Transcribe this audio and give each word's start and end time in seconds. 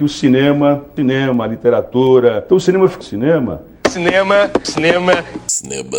que 0.00 0.04
o 0.04 0.08
cinema, 0.08 0.82
cinema, 0.96 1.46
literatura, 1.46 2.42
então 2.42 2.56
o 2.56 2.60
cinema, 2.60 2.90
cinema, 3.02 3.62
cinema, 3.86 4.50
cinema, 4.64 5.24
cinema, 5.46 5.98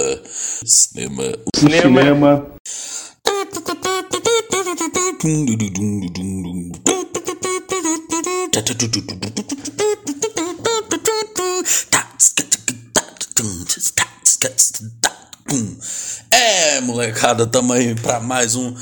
cinema, 0.65 1.23
o 1.45 1.59
cinema. 1.59 2.47
É, 16.31 16.81
molecada, 16.81 17.45
tamo 17.45 17.71
aí 17.73 17.93
pra 17.93 18.19
mais 18.19 18.55
um. 18.55 18.73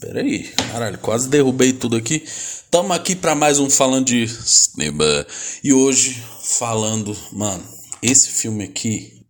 Pera 0.00 0.20
aí, 0.20 0.48
caralho, 0.72 0.98
quase 0.98 1.28
derrubei 1.28 1.72
tudo 1.72 1.96
aqui. 1.96 2.24
Tamo 2.70 2.92
aqui 2.92 3.16
pra 3.16 3.34
mais 3.34 3.58
um 3.58 3.70
falando 3.70 4.04
de 4.04 4.28
cinema. 4.28 5.26
E 5.64 5.72
hoje 5.72 6.22
falando, 6.42 7.16
mano, 7.32 7.64
esse 8.02 8.28
filme 8.28 8.62
aqui, 8.62 9.24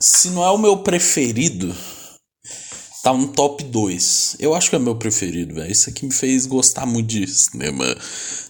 se 0.00 0.30
não 0.30 0.44
é 0.44 0.50
o 0.50 0.58
meu 0.58 0.78
preferido, 0.78 1.72
tá 3.04 3.12
um 3.12 3.28
top 3.28 3.62
2. 3.62 4.36
Eu 4.40 4.52
acho 4.52 4.68
que 4.68 4.74
é 4.74 4.80
meu 4.80 4.96
preferido, 4.96 5.54
velho. 5.54 5.70
Isso 5.70 5.88
aqui 5.88 6.06
me 6.06 6.12
fez 6.12 6.44
gostar 6.44 6.86
muito 6.86 7.06
de 7.06 7.24
cinema, 7.28 7.84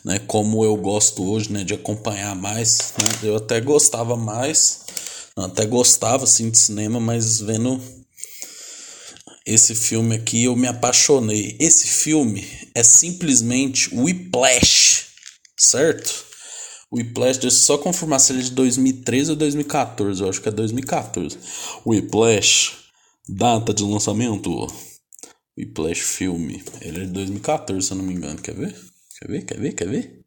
né? 0.03 0.19
Como 0.21 0.65
eu 0.65 0.75
gosto 0.75 1.23
hoje, 1.31 1.53
né? 1.53 1.63
De 1.63 1.75
acompanhar 1.75 2.35
mais. 2.35 2.95
Né? 3.03 3.29
Eu 3.29 3.37
até 3.37 3.61
gostava 3.61 4.17
mais, 4.17 4.81
até 5.37 5.67
gostava 5.67 6.25
assim 6.25 6.49
de 6.49 6.57
cinema, 6.57 6.99
mas 6.99 7.43
vendo 7.43 7.79
esse 9.49 9.75
filme 9.75 10.15
aqui 10.15 10.45
eu 10.45 10.55
me 10.55 10.69
apaixonei. 10.69 11.57
Esse 11.59 11.87
filme 11.89 12.47
é 12.75 12.83
simplesmente 12.83 13.95
Whiplash, 13.95 15.07
certo? 15.57 16.27
Whiplash, 16.93 17.39
deixa 17.39 17.57
eu 17.57 17.61
só 17.61 17.79
confirmar 17.79 18.21
se 18.21 18.33
ele 18.33 18.41
é 18.41 18.45
de 18.45 18.51
2013 18.53 19.31
ou 19.31 19.37
2014. 19.37 20.23
Eu 20.23 20.29
acho 20.29 20.43
que 20.43 20.49
é 20.49 20.53
2014. 20.53 21.39
Whiplash 21.87 22.77
Data 23.29 23.75
de 23.75 23.83
lançamento: 23.85 24.67
Whiplash 25.57 26.01
filme. 26.01 26.63
Ele 26.81 27.03
é 27.03 27.05
de 27.05 27.13
2014, 27.13 27.87
se 27.87 27.93
eu 27.93 27.99
não 27.99 28.05
me 28.05 28.15
engano. 28.15 28.41
Quer 28.41 28.55
ver? 28.55 28.75
Quer 29.19 29.29
ver? 29.29 29.43
Quer 29.45 29.61
ver? 29.61 29.73
Quer 29.73 29.89
ver? 29.89 30.25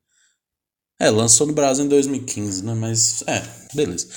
É, 0.99 1.09
lançou 1.09 1.47
no 1.47 1.53
Brasil 1.53 1.83
em 1.83 1.87
2015, 1.87 2.63
né? 2.63 2.75
Mas, 2.75 3.23
é, 3.25 3.41
beleza. 3.73 4.07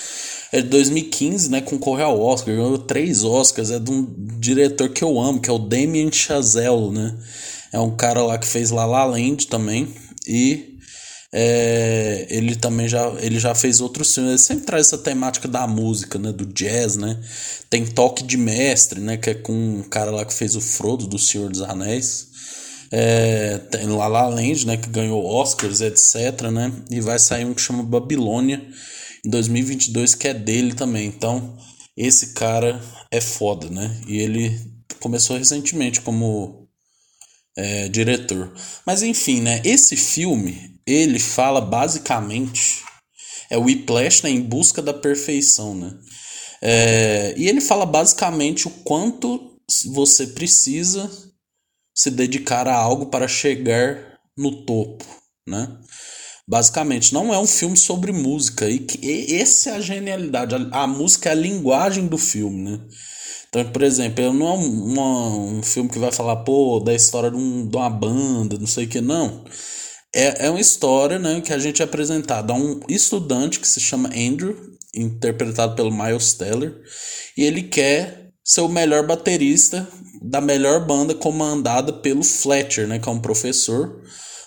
É 0.55 0.63
de 0.63 0.69
2015, 0.69 1.51
né? 1.51 1.61
Concorreu 1.61 2.07
ao 2.07 2.21
Oscar, 2.21 2.55
ganhou 2.55 2.79
três 2.79 3.25
Oscars. 3.25 3.73
É 3.73 3.81
de 3.81 3.91
um 3.91 4.07
diretor 4.39 4.89
que 4.89 5.03
eu 5.03 5.21
amo, 5.21 5.41
que 5.41 5.51
é 5.51 5.53
o 5.53 5.59
Damien 5.59 6.13
Chazelle, 6.13 6.93
né? 6.93 7.13
É 7.73 7.81
um 7.81 7.91
cara 7.97 8.23
lá 8.23 8.39
que 8.39 8.47
fez 8.47 8.71
La 8.71 8.87
La 8.87 9.05
Land 9.05 9.49
também. 9.49 9.93
E 10.25 10.79
é, 11.33 12.29
ele 12.31 12.55
também 12.55 12.87
já, 12.87 13.13
ele 13.19 13.41
já 13.41 13.53
fez 13.53 13.81
outros 13.81 14.15
filmes. 14.15 14.31
Ele 14.31 14.39
sempre 14.39 14.65
traz 14.65 14.87
essa 14.87 14.99
temática 14.99 15.49
da 15.49 15.67
música, 15.67 16.21
né? 16.21 16.31
Do 16.31 16.47
jazz, 16.47 16.95
né? 16.95 17.19
Tem 17.69 17.85
Toque 17.85 18.23
de 18.23 18.37
Mestre, 18.37 19.01
né? 19.01 19.17
Que 19.17 19.31
é 19.31 19.35
com 19.35 19.53
um 19.53 19.83
cara 19.83 20.13
lá 20.13 20.25
que 20.25 20.33
fez 20.33 20.55
o 20.55 20.61
Frodo 20.61 21.09
do 21.09 21.19
Senhor 21.19 21.51
dos 21.51 21.63
Anéis. 21.63 22.29
É, 22.93 23.59
tem 23.73 23.89
La 23.89 24.07
La 24.07 24.29
Land, 24.29 24.69
né? 24.69 24.77
Que 24.77 24.89
ganhou 24.89 25.27
Oscars, 25.27 25.81
etc, 25.81 26.43
né? 26.53 26.73
E 26.93 27.01
vai 27.01 27.19
sair 27.19 27.45
um 27.45 27.53
que 27.53 27.61
chama 27.61 27.83
Babilônia 27.83 28.65
em 29.25 29.31
2022, 29.31 30.15
que 30.15 30.29
é 30.29 30.35
dele 30.35 30.75
também. 30.75 31.07
Então, 31.07 31.57
esse 31.97 32.35
cara 32.35 32.81
é 33.11 33.21
foda, 33.21 33.71
né? 33.71 34.01
E 34.07 34.19
ele 34.19 34.61
começou 35.01 35.37
recentemente 35.37 36.01
como 36.01 36.69
é, 37.57 37.89
diretor. 37.89 38.53
Mas 38.87 39.03
enfim, 39.03 39.41
né? 39.41 39.63
Esse 39.65 39.97
filme 39.97 40.75
ele 40.87 41.19
fala 41.19 41.61
basicamente 41.61 42.83
é 43.51 43.59
o 43.59 43.65
Whiplash 43.65 44.23
né, 44.23 44.31
em 44.31 44.41
busca 44.41 44.83
da 44.83 44.93
perfeição, 44.93 45.75
né? 45.75 45.95
É, 46.61 47.35
e 47.37 47.47
ele 47.49 47.61
fala 47.61 47.85
basicamente 47.85 48.67
o 48.67 48.71
quanto 48.71 49.59
você 49.93 50.29
precisa 50.29 51.11
se 51.95 52.11
dedicar 52.11 52.67
a 52.67 52.75
algo 52.75 53.07
para 53.07 53.29
chegar 53.29 54.19
no 54.37 54.65
topo, 54.65 55.05
né? 55.47 55.79
Basicamente, 56.47 57.15
não 57.15 57.33
é 57.33 57.39
um 57.39 57.47
filme 57.47 57.77
sobre 57.77 58.13
música 58.13 58.69
e, 58.69 58.79
que, 58.79 58.99
e 59.05 59.35
essa 59.37 59.71
é 59.71 59.77
a 59.77 59.81
genialidade. 59.81 60.55
A, 60.55 60.83
a, 60.83 60.87
música 60.87 61.31
é 61.31 61.33
a 61.33 61.37
linguagem 61.37 62.07
do 62.07 62.19
filme, 62.19 62.71
né? 62.71 62.81
Então, 63.49 63.65
por 63.73 63.83
exemplo, 63.83 64.33
não 64.33 64.49
é 64.49 64.53
um, 64.53 64.85
uma, 64.85 65.29
um 65.29 65.63
filme 65.63 65.89
que 65.89 65.99
vai 65.99 66.13
falar, 66.13 66.37
pô, 66.37 66.81
da 66.81 66.93
história 66.93 67.31
de, 67.31 67.37
um, 67.37 67.67
de 67.67 67.77
uma 67.77 67.89
banda, 67.89 68.59
não 68.59 68.67
sei 68.67 68.85
o 68.85 68.89
que, 68.89 69.01
não. 69.01 69.45
É, 70.15 70.47
é 70.47 70.51
uma 70.51 70.61
história 70.61 71.19
né, 71.19 71.41
que 71.41 71.53
a 71.53 71.59
gente 71.59 71.81
é 71.81 71.85
apresentado 71.85 72.53
a 72.53 72.55
um 72.55 72.81
estudante 72.89 73.59
que 73.59 73.67
se 73.67 73.81
chama 73.81 74.11
Andrew, 74.11 74.57
interpretado 74.95 75.75
pelo 75.75 75.91
Miles 75.91 76.35
Teller, 76.35 76.75
e 77.37 77.43
ele 77.43 77.63
quer 77.63 78.31
ser 78.45 78.61
o 78.61 78.69
melhor 78.69 79.07
baterista 79.07 79.89
da 80.23 80.41
melhor 80.41 80.87
banda 80.87 81.15
comandada 81.15 81.93
pelo 81.93 82.23
Fletcher, 82.23 82.87
né, 82.87 82.99
que 82.99 83.09
é 83.09 83.13
um 83.13 83.21
professor 83.21 84.03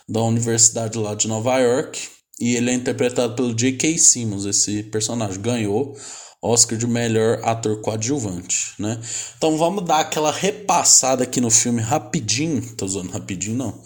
da 0.07 0.21
universidade 0.21 0.97
lá 0.97 1.15
de 1.15 1.27
Nova 1.27 1.57
York, 1.59 2.09
e 2.39 2.55
ele 2.55 2.71
é 2.71 2.73
interpretado 2.73 3.35
pelo 3.35 3.53
J.K. 3.53 3.97
Simmons, 3.97 4.45
esse 4.45 4.83
personagem 4.83 5.41
ganhou 5.41 5.95
Oscar 6.41 6.77
de 6.77 6.85
melhor 6.85 7.41
ator 7.43 7.81
coadjuvante, 7.81 8.73
né? 8.79 9.01
Então 9.37 9.57
vamos 9.57 9.83
dar 9.83 10.01
aquela 10.01 10.31
repassada 10.31 11.23
aqui 11.23 11.41
no 11.41 11.49
filme 11.49 11.81
rapidinho, 11.81 12.75
tô 12.75 12.85
usando 12.85 13.11
rapidinho 13.11 13.57
não. 13.57 13.81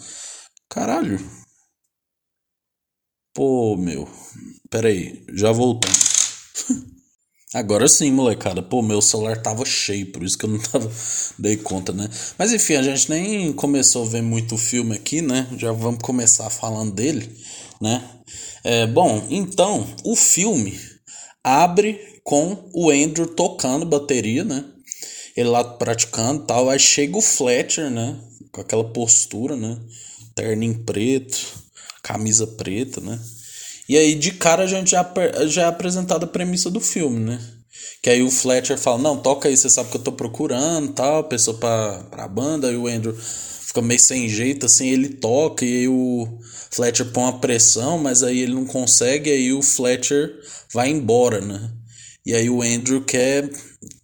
Caralho, 0.68 1.18
Pô, 3.34 3.76
meu. 3.76 4.06
Pera 4.70 4.88
aí, 4.88 5.24
já 5.34 5.52
voltando. 5.52 5.94
Agora 7.54 7.86
sim, 7.86 8.10
molecada. 8.10 8.62
Pô, 8.62 8.80
meu 8.80 9.02
celular 9.02 9.36
tava 9.42 9.64
cheio, 9.64 10.10
por 10.10 10.22
isso 10.22 10.38
que 10.38 10.46
eu 10.46 10.50
não 10.50 10.58
tava 10.62 10.90
dei 11.38 11.56
conta, 11.56 11.92
né? 11.92 12.08
Mas 12.38 12.52
enfim, 12.52 12.76
a 12.76 12.82
gente 12.82 13.10
nem 13.10 13.52
começou 13.52 14.06
a 14.06 14.08
ver 14.08 14.22
muito 14.22 14.56
filme 14.56 14.96
aqui, 14.96 15.20
né? 15.20 15.46
Já 15.58 15.70
vamos 15.72 16.00
começar 16.02 16.48
falando 16.48 16.92
dele, 16.94 17.30
né? 17.80 18.02
É, 18.64 18.86
bom, 18.86 19.26
então, 19.28 19.86
o 20.04 20.16
filme 20.16 20.80
abre 21.44 22.00
com 22.24 22.70
o 22.72 22.90
Andrew 22.90 23.26
tocando 23.26 23.84
bateria, 23.84 24.44
né? 24.44 24.64
Ele 25.36 25.48
lá 25.48 25.62
praticando 25.62 26.44
tal. 26.44 26.70
Aí 26.70 26.78
chega 26.78 27.18
o 27.18 27.22
Fletcher, 27.22 27.90
né? 27.90 28.18
Com 28.50 28.60
aquela 28.62 28.84
postura, 28.84 29.56
né? 29.56 29.78
Terno 30.34 30.64
em 30.64 30.72
preto 30.72 31.62
camisa 32.02 32.46
preta, 32.46 33.00
né? 33.00 33.18
E 33.88 33.96
aí, 33.96 34.14
de 34.14 34.32
cara, 34.32 34.64
a 34.64 34.66
gente 34.66 34.92
já, 34.92 35.12
já 35.46 35.62
é 35.62 35.66
apresentado 35.66 36.24
a 36.24 36.28
premissa 36.28 36.70
do 36.70 36.80
filme, 36.80 37.18
né? 37.18 37.40
Que 38.02 38.10
aí 38.10 38.22
o 38.22 38.30
Fletcher 38.30 38.78
fala, 38.78 38.98
não, 38.98 39.16
toca 39.16 39.48
aí, 39.48 39.56
você 39.56 39.70
sabe 39.70 39.90
que 39.90 39.96
eu 39.96 40.02
tô 40.02 40.12
procurando, 40.12 40.92
tal, 40.92 41.24
pessoa 41.24 41.56
pra, 41.56 42.02
pra 42.10 42.28
banda, 42.28 42.70
e 42.70 42.76
o 42.76 42.86
Andrew 42.86 43.14
fica 43.14 43.80
meio 43.80 44.00
sem 44.00 44.28
jeito, 44.28 44.66
assim, 44.66 44.88
ele 44.88 45.08
toca, 45.08 45.64
e 45.64 45.78
aí 45.78 45.88
o 45.88 46.28
Fletcher 46.70 47.06
põe 47.06 47.24
uma 47.24 47.38
pressão, 47.38 47.98
mas 47.98 48.22
aí 48.22 48.40
ele 48.40 48.54
não 48.54 48.66
consegue, 48.66 49.30
e 49.30 49.32
aí 49.32 49.52
o 49.52 49.62
Fletcher 49.62 50.32
vai 50.72 50.90
embora, 50.90 51.40
né? 51.40 51.70
E 52.24 52.34
aí 52.34 52.50
o 52.50 52.62
Andrew 52.62 53.02
quer, 53.02 53.48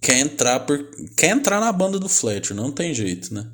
quer 0.01 0.19
entrar 0.19 0.61
por, 0.61 0.79
quer 1.17 1.31
entrar 1.31 1.61
na 1.61 1.73
banda 1.73 1.99
do 1.99 2.09
Fletcher, 2.09 2.57
não 2.57 2.71
tem 2.71 2.95
jeito, 2.95 3.33
né? 3.35 3.51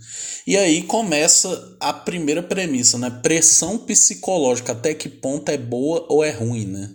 E 0.46 0.56
aí 0.56 0.82
começa 0.82 1.76
a 1.80 1.92
primeira 1.92 2.42
premissa, 2.42 2.98
né? 2.98 3.10
Pressão 3.22 3.78
psicológica, 3.78 4.72
até 4.72 4.94
que 4.94 5.08
ponto 5.08 5.48
é 5.48 5.56
boa 5.56 6.06
ou 6.08 6.22
é 6.22 6.30
ruim, 6.30 6.66
né? 6.66 6.90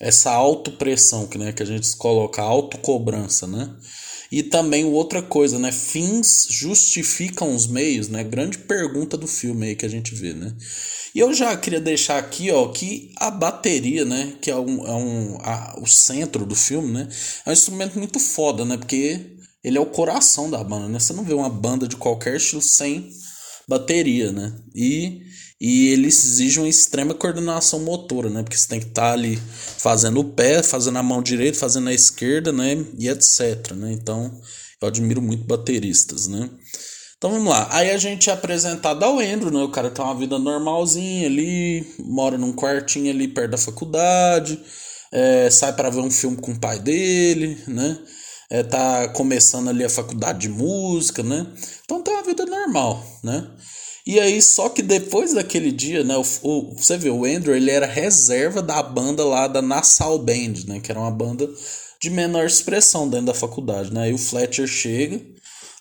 Essa 0.00 0.30
autopressão 0.30 1.26
que, 1.26 1.38
né, 1.38 1.52
que 1.52 1.62
a 1.62 1.66
gente 1.66 1.94
coloca, 1.96 2.42
autocobrança, 2.42 3.46
né? 3.46 3.76
E 4.32 4.42
também 4.42 4.84
outra 4.84 5.22
coisa, 5.22 5.58
né? 5.58 5.70
Fins 5.70 6.46
justificam 6.48 7.54
os 7.54 7.66
meios, 7.66 8.08
né? 8.08 8.24
Grande 8.24 8.58
pergunta 8.58 9.16
do 9.16 9.26
filme 9.26 9.66
aí 9.66 9.76
que 9.76 9.84
a 9.84 9.90
gente 9.90 10.14
vê, 10.14 10.32
né? 10.32 10.56
E 11.14 11.20
eu 11.20 11.34
já 11.34 11.54
queria 11.56 11.80
deixar 11.80 12.18
aqui, 12.18 12.50
ó, 12.50 12.68
que 12.68 13.12
a 13.16 13.30
bateria, 13.30 14.04
né, 14.04 14.34
que 14.40 14.50
é, 14.50 14.56
um, 14.56 14.86
é 14.86 14.92
um, 14.92 15.38
a, 15.42 15.78
o 15.78 15.86
centro 15.86 16.46
do 16.46 16.54
filme, 16.54 16.90
né, 16.90 17.08
é 17.44 17.50
um 17.50 17.52
instrumento 17.52 17.98
muito 17.98 18.18
foda, 18.18 18.64
né, 18.64 18.78
porque 18.78 19.36
ele 19.62 19.76
é 19.76 19.80
o 19.80 19.86
coração 19.86 20.50
da 20.50 20.64
banda, 20.64 20.88
né, 20.88 20.98
você 20.98 21.12
não 21.12 21.22
vê 21.22 21.34
uma 21.34 21.50
banda 21.50 21.86
de 21.86 21.96
qualquer 21.96 22.36
estilo 22.36 22.62
sem 22.62 23.10
bateria, 23.68 24.32
né, 24.32 24.54
e, 24.74 25.20
e 25.60 25.88
ele 25.88 26.06
exige 26.06 26.58
uma 26.58 26.68
extrema 26.68 27.12
coordenação 27.12 27.80
motora, 27.80 28.30
né, 28.30 28.42
porque 28.42 28.56
você 28.56 28.68
tem 28.68 28.80
que 28.80 28.88
estar 28.88 29.08
tá 29.08 29.12
ali 29.12 29.38
fazendo 29.76 30.18
o 30.18 30.24
pé, 30.24 30.62
fazendo 30.62 30.96
a 30.96 31.02
mão 31.02 31.22
direita, 31.22 31.58
fazendo 31.58 31.90
a 31.90 31.94
esquerda, 31.94 32.52
né, 32.52 32.82
e 32.98 33.08
etc, 33.08 33.72
né, 33.72 33.92
então 33.92 34.40
eu 34.80 34.88
admiro 34.88 35.20
muito 35.20 35.44
bateristas, 35.44 36.26
né. 36.26 36.48
Então 37.22 37.30
vamos 37.30 37.50
lá. 37.50 37.68
Aí 37.70 37.88
a 37.92 37.98
gente 37.98 38.28
é 38.28 38.32
apresentado 38.32 39.04
ao 39.04 39.20
Andrew, 39.20 39.52
né? 39.52 39.62
O 39.62 39.68
cara 39.68 39.88
tem 39.88 40.04
uma 40.04 40.12
vida 40.12 40.40
normalzinha 40.40 41.28
ali, 41.28 41.86
mora 42.00 42.36
num 42.36 42.52
quartinho 42.52 43.12
ali 43.12 43.28
perto 43.28 43.52
da 43.52 43.58
faculdade, 43.58 44.58
é, 45.12 45.48
sai 45.48 45.72
para 45.72 45.88
ver 45.88 46.00
um 46.00 46.10
filme 46.10 46.36
com 46.38 46.50
o 46.50 46.58
pai 46.58 46.80
dele, 46.80 47.56
né? 47.68 47.96
É, 48.50 48.64
tá 48.64 49.06
começando 49.10 49.70
ali 49.70 49.84
a 49.84 49.88
faculdade 49.88 50.40
de 50.40 50.48
música, 50.48 51.22
né? 51.22 51.46
Então 51.84 52.02
tem 52.02 52.12
uma 52.12 52.24
vida 52.24 52.44
normal, 52.44 53.06
né? 53.22 53.48
E 54.04 54.18
aí, 54.18 54.42
só 54.42 54.68
que 54.68 54.82
depois 54.82 55.32
daquele 55.32 55.70
dia, 55.70 56.02
né, 56.02 56.16
o, 56.16 56.24
o, 56.42 56.74
você 56.76 56.98
vê, 56.98 57.08
o 57.08 57.24
Andrew, 57.24 57.54
ele 57.54 57.70
era 57.70 57.86
reserva 57.86 58.60
da 58.60 58.82
banda 58.82 59.24
lá 59.24 59.46
da 59.46 59.62
Nassau 59.62 60.18
Band, 60.18 60.54
né, 60.66 60.80
que 60.80 60.90
era 60.90 60.98
uma 60.98 61.12
banda 61.12 61.48
de 62.02 62.10
menor 62.10 62.44
expressão 62.46 63.08
dentro 63.08 63.26
da 63.26 63.34
faculdade, 63.34 63.94
né, 63.94 64.02
aí 64.02 64.12
o 64.12 64.18
Fletcher 64.18 64.66
chega 64.66 65.20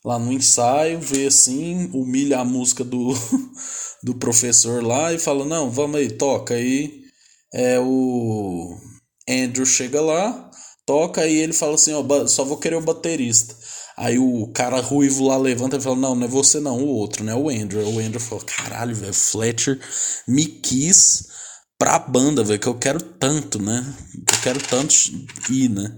lá 0.04 0.18
no 0.18 0.32
ensaio, 0.32 1.00
vê 1.00 1.28
assim, 1.28 1.90
humilha 1.94 2.40
a 2.40 2.46
música 2.46 2.84
do, 2.84 3.14
do 4.04 4.16
professor 4.16 4.84
lá 4.84 5.14
e 5.14 5.20
fala, 5.20 5.46
não, 5.46 5.70
vamos 5.70 6.00
aí, 6.00 6.10
toca 6.12 6.54
aí, 6.54 7.02
é 7.54 7.80
o 7.80 8.78
Andrew 9.30 9.66
chega 9.66 10.02
lá, 10.02 10.50
toca 10.86 11.28
e 11.28 11.36
ele 11.36 11.54
fala 11.54 11.76
assim, 11.76 11.94
ó, 11.94 12.28
só 12.28 12.44
vou 12.44 12.58
querer 12.58 12.76
o 12.76 12.82
baterista. 12.82 13.56
Aí 13.98 14.18
o 14.18 14.48
cara 14.48 14.82
ruivo 14.82 15.28
lá 15.28 15.38
levanta 15.38 15.78
e 15.78 15.82
fala: 15.82 15.96
Não, 15.96 16.16
não 16.16 16.26
é 16.26 16.28
você 16.28 16.60
não, 16.60 16.80
o 16.80 16.88
outro, 16.88 17.24
né? 17.24 17.36
O 17.36 17.50
Andrew. 17.50 17.88
O 17.88 18.00
Andrew 18.00 18.20
falou: 18.20 18.44
Caralho, 18.44 18.96
velho, 18.96 19.14
Fletcher 19.14 19.80
me 20.28 20.46
quis 20.46 21.28
pra 21.78 22.00
banda, 22.00 22.44
velho, 22.44 22.60
que 22.60 22.68
eu 22.68 22.74
quero 22.76 23.00
tanto, 23.00 23.62
né? 23.62 23.86
Quero 24.42 24.60
tanto 24.60 24.96
ir, 25.50 25.70
né? 25.70 25.92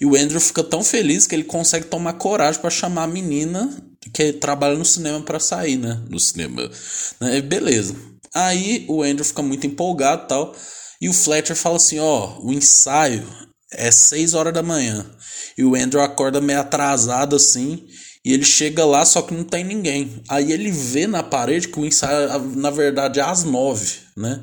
E 0.00 0.06
o 0.06 0.16
Andrew 0.16 0.40
fica 0.40 0.64
tão 0.64 0.82
feliz 0.82 1.26
que 1.26 1.34
ele 1.34 1.44
consegue 1.44 1.86
tomar 1.86 2.14
coragem 2.14 2.60
para 2.60 2.70
chamar 2.70 3.04
a 3.04 3.08
menina 3.08 3.70
que 4.12 4.32
trabalha 4.32 4.76
no 4.76 4.84
cinema 4.84 5.20
para 5.20 5.38
sair, 5.38 5.76
né? 5.76 6.02
No 6.08 6.18
cinema. 6.18 6.70
Né? 7.20 7.40
Beleza. 7.40 7.94
Aí 8.34 8.84
o 8.88 9.02
Andrew 9.02 9.24
fica 9.24 9.42
muito 9.42 9.66
empolgado 9.66 10.24
e 10.24 10.28
tal. 10.28 10.56
E 11.00 11.08
o 11.08 11.12
Fletcher 11.12 11.56
fala 11.56 11.76
assim: 11.76 11.98
Ó, 11.98 12.40
o 12.40 12.52
ensaio 12.52 13.26
é 13.72 13.90
6 13.90 14.34
horas 14.34 14.54
da 14.54 14.62
manhã. 14.62 15.04
E 15.56 15.64
o 15.64 15.74
Andrew 15.74 16.02
acorda 16.02 16.40
meio 16.40 16.60
atrasado 16.60 17.36
assim. 17.36 17.86
E 18.24 18.32
ele 18.32 18.44
chega 18.44 18.84
lá, 18.84 19.04
só 19.04 19.20
que 19.20 19.34
não 19.34 19.44
tem 19.44 19.64
ninguém. 19.64 20.22
Aí 20.28 20.52
ele 20.52 20.70
vê 20.70 21.06
na 21.06 21.22
parede 21.22 21.68
que 21.68 21.80
o 21.80 21.84
ensaio, 21.84 22.38
na 22.56 22.70
verdade, 22.70 23.18
é 23.18 23.22
às 23.22 23.42
nove, 23.42 23.98
né? 24.16 24.40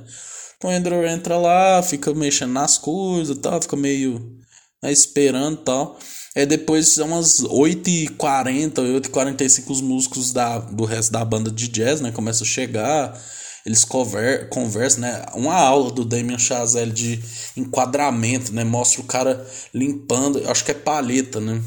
O 0.63 0.67
Andrew 0.67 1.05
entra 1.07 1.37
lá, 1.37 1.81
fica 1.81 2.13
mexendo 2.13 2.51
nas 2.51 2.77
coisas 2.77 3.37
e 3.37 3.39
tal, 3.39 3.61
fica 3.61 3.77
meio 3.77 4.37
né, 4.83 4.91
esperando 4.91 5.59
e 5.61 5.63
tal. 5.63 5.99
É 6.35 6.45
depois 6.45 6.97
umas 6.97 7.41
8h40, 7.41 8.73
8h45 8.73 9.69
os 9.69 9.81
músicos 9.81 10.31
da, 10.31 10.59
do 10.59 10.85
resto 10.85 11.11
da 11.11 11.23
banda 11.25 11.49
de 11.49 11.67
jazz, 11.67 12.01
né? 12.01 12.11
Começam 12.11 12.45
a 12.45 12.49
chegar 12.49 13.19
eles 13.65 13.83
conver, 13.83 14.49
conversam, 14.49 15.01
né? 15.01 15.25
Uma 15.33 15.55
aula 15.55 15.91
do 15.91 16.05
Damien 16.05 16.39
Chazelle 16.39 16.91
de 16.91 17.23
enquadramento, 17.55 18.53
né? 18.53 18.63
Mostra 18.63 19.01
o 19.01 19.05
cara 19.05 19.45
limpando, 19.73 20.49
acho 20.49 20.63
que 20.63 20.71
é 20.71 20.73
paleta, 20.73 21.39
né? 21.39 21.61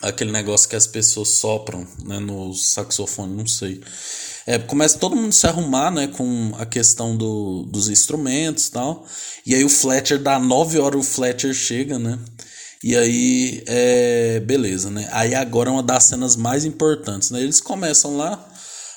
Aquele 0.00 0.30
negócio 0.30 0.68
que 0.68 0.76
as 0.76 0.86
pessoas 0.86 1.30
sopram, 1.30 1.86
né? 2.04 2.18
No 2.20 2.54
saxofone, 2.54 3.34
não 3.34 3.46
sei. 3.46 3.80
É, 4.48 4.58
começa 4.58 4.98
todo 4.98 5.14
mundo 5.14 5.30
se 5.34 5.46
arrumar, 5.46 5.90
né? 5.90 6.06
Com 6.06 6.54
a 6.58 6.64
questão 6.64 7.14
do, 7.14 7.64
dos 7.64 7.90
instrumentos 7.90 8.68
e 8.68 8.70
tal. 8.70 9.06
E 9.44 9.54
aí 9.54 9.62
o 9.62 9.68
Fletcher, 9.68 10.18
dá 10.18 10.38
9 10.38 10.78
horas 10.78 10.98
o 10.98 11.02
Fletcher 11.02 11.52
chega, 11.52 11.98
né? 11.98 12.18
E 12.82 12.96
aí, 12.96 13.62
é, 13.66 14.40
beleza, 14.40 14.88
né? 14.88 15.06
Aí 15.12 15.34
agora 15.34 15.68
é 15.68 15.72
uma 15.72 15.82
das 15.82 16.04
cenas 16.04 16.34
mais 16.34 16.64
importantes, 16.64 17.30
né? 17.30 17.42
Eles 17.42 17.60
começam 17.60 18.16
lá 18.16 18.47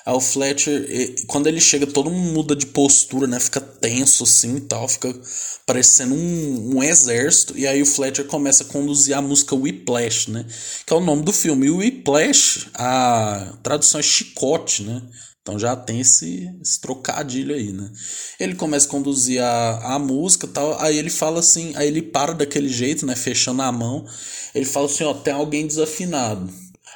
Aí 0.05 0.13
o 0.13 0.19
Fletcher, 0.19 1.15
quando 1.27 1.47
ele 1.47 1.61
chega, 1.61 1.85
todo 1.85 2.09
mundo 2.09 2.33
muda 2.33 2.55
de 2.55 2.65
postura, 2.65 3.27
né? 3.27 3.39
Fica 3.39 3.61
tenso 3.61 4.23
assim 4.23 4.57
e 4.57 4.61
tal, 4.61 4.87
fica 4.87 5.13
parecendo 5.65 6.15
um, 6.15 6.77
um 6.77 6.83
exército. 6.83 7.57
E 7.57 7.67
aí 7.67 7.81
o 7.81 7.85
Fletcher 7.85 8.25
começa 8.25 8.63
a 8.63 8.67
conduzir 8.67 9.15
a 9.15 9.21
música 9.21 9.55
Whiplash, 9.55 10.29
né? 10.29 10.45
Que 10.85 10.93
é 10.93 10.95
o 10.95 11.01
nome 11.01 11.23
do 11.23 11.31
filme. 11.31 11.67
E 11.67 11.69
o 11.69 11.77
Whiplash, 11.77 12.67
a 12.73 13.57
tradução 13.61 13.99
é 13.99 14.03
chicote, 14.03 14.83
né? 14.83 15.01
Então 15.41 15.57
já 15.57 15.75
tem 15.75 15.99
esse, 15.99 16.47
esse 16.61 16.79
trocadilho 16.79 17.55
aí, 17.55 17.71
né? 17.71 17.91
Ele 18.39 18.55
começa 18.55 18.85
a 18.87 18.91
conduzir 18.91 19.41
a, 19.41 19.95
a 19.95 19.99
música 19.99 20.47
tal, 20.47 20.79
aí 20.79 20.97
ele 20.97 21.09
fala 21.09 21.39
assim, 21.39 21.73
aí 21.75 21.87
ele 21.87 22.01
para 22.01 22.33
daquele 22.33 22.69
jeito, 22.69 23.05
né? 23.05 23.15
Fechando 23.15 23.61
a 23.61 23.71
mão. 23.71 24.05
Ele 24.53 24.65
fala 24.65 24.85
assim, 24.85 25.03
ó, 25.03 25.13
tem 25.13 25.33
alguém 25.33 25.65
desafinado. 25.65 26.51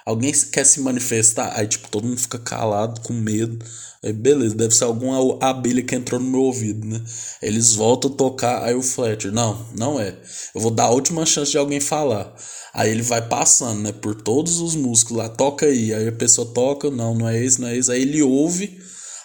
Alguém 0.05 0.31
quer 0.51 0.65
se 0.65 0.81
manifestar? 0.81 1.57
Aí, 1.57 1.67
tipo, 1.67 1.89
todo 1.89 2.07
mundo 2.07 2.19
fica 2.19 2.37
calado, 2.37 3.01
com 3.01 3.13
medo. 3.13 3.57
Aí, 4.03 4.13
beleza, 4.13 4.53
deve 4.55 4.75
ser 4.75 4.83
alguma 4.83 5.37
abelha 5.41 5.81
que 5.81 5.95
entrou 5.95 6.19
no 6.19 6.29
meu 6.29 6.41
ouvido, 6.41 6.85
né? 6.85 7.01
Eles 7.41 7.73
voltam 7.73 8.11
a 8.11 8.13
tocar, 8.13 8.63
aí 8.63 8.75
o 8.75 8.83
Fletcher, 8.83 9.31
não, 9.31 9.65
não 9.75 9.99
é. 9.99 10.15
Eu 10.53 10.61
vou 10.61 10.69
dar 10.69 10.85
a 10.85 10.91
última 10.91 11.25
chance 11.25 11.51
de 11.51 11.57
alguém 11.57 11.79
falar. 11.79 12.35
Aí 12.71 12.91
ele 12.91 13.01
vai 13.01 13.27
passando, 13.27 13.81
né, 13.81 13.91
por 13.93 14.13
todos 14.15 14.59
os 14.59 14.75
músicos 14.75 15.17
lá, 15.17 15.29
toca 15.29 15.65
aí. 15.65 15.93
Aí 15.93 16.07
a 16.07 16.11
pessoa 16.11 16.47
toca, 16.53 16.91
não, 16.91 17.15
não 17.15 17.27
é 17.27 17.43
esse, 17.43 17.59
não 17.59 17.69
é 17.69 17.77
esse. 17.77 17.91
Aí 17.91 18.01
ele 18.01 18.21
ouve 18.21 18.77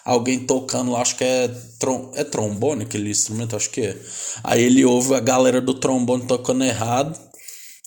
alguém 0.05 0.38
tocando 0.47 0.93
lá, 0.93 1.03
acho 1.03 1.17
que 1.17 1.25
é, 1.25 1.49
trom 1.79 2.11
é 2.15 2.25
trombone 2.25 2.85
aquele 2.85 3.11
instrumento, 3.11 3.56
acho 3.56 3.71
que 3.71 3.82
é. 3.82 3.97
Aí 4.43 4.62
ele 4.62 4.85
ouve 4.85 5.15
a 5.15 5.21
galera 5.21 5.61
do 5.61 5.75
trombone 5.75 6.27
tocando 6.27 6.65
errado. 6.65 7.19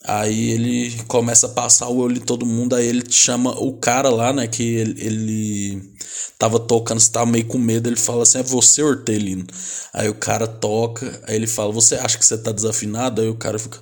Aí 0.05 0.51
ele 0.51 1.03
começa 1.07 1.47
a 1.47 1.49
passar 1.49 1.87
o 1.87 1.97
olho 1.97 2.15
de 2.15 2.21
todo 2.21 2.45
mundo, 2.45 2.75
aí 2.75 2.85
ele 2.85 3.03
chama 3.09 3.51
o 3.51 3.77
cara 3.77 4.09
lá, 4.09 4.33
né, 4.33 4.47
que 4.47 4.61
ele, 4.61 5.01
ele 5.01 5.93
tava 6.37 6.59
tocando, 6.59 6.99
você 6.99 7.09
tava 7.09 7.25
meio 7.25 7.45
com 7.45 7.57
medo, 7.57 7.87
ele 7.87 7.95
fala 7.95 8.23
assim, 8.23 8.39
é 8.39 8.43
você, 8.43 8.83
Hortelino. 8.83 9.45
Aí 9.93 10.09
o 10.09 10.15
cara 10.15 10.45
toca, 10.45 11.21
aí 11.25 11.35
ele 11.35 11.47
fala, 11.47 11.71
você 11.71 11.95
acha 11.95 12.17
que 12.17 12.25
você 12.25 12.37
tá 12.37 12.51
desafinado? 12.51 13.21
Aí 13.21 13.29
o 13.29 13.35
cara 13.35 13.57
fica, 13.57 13.79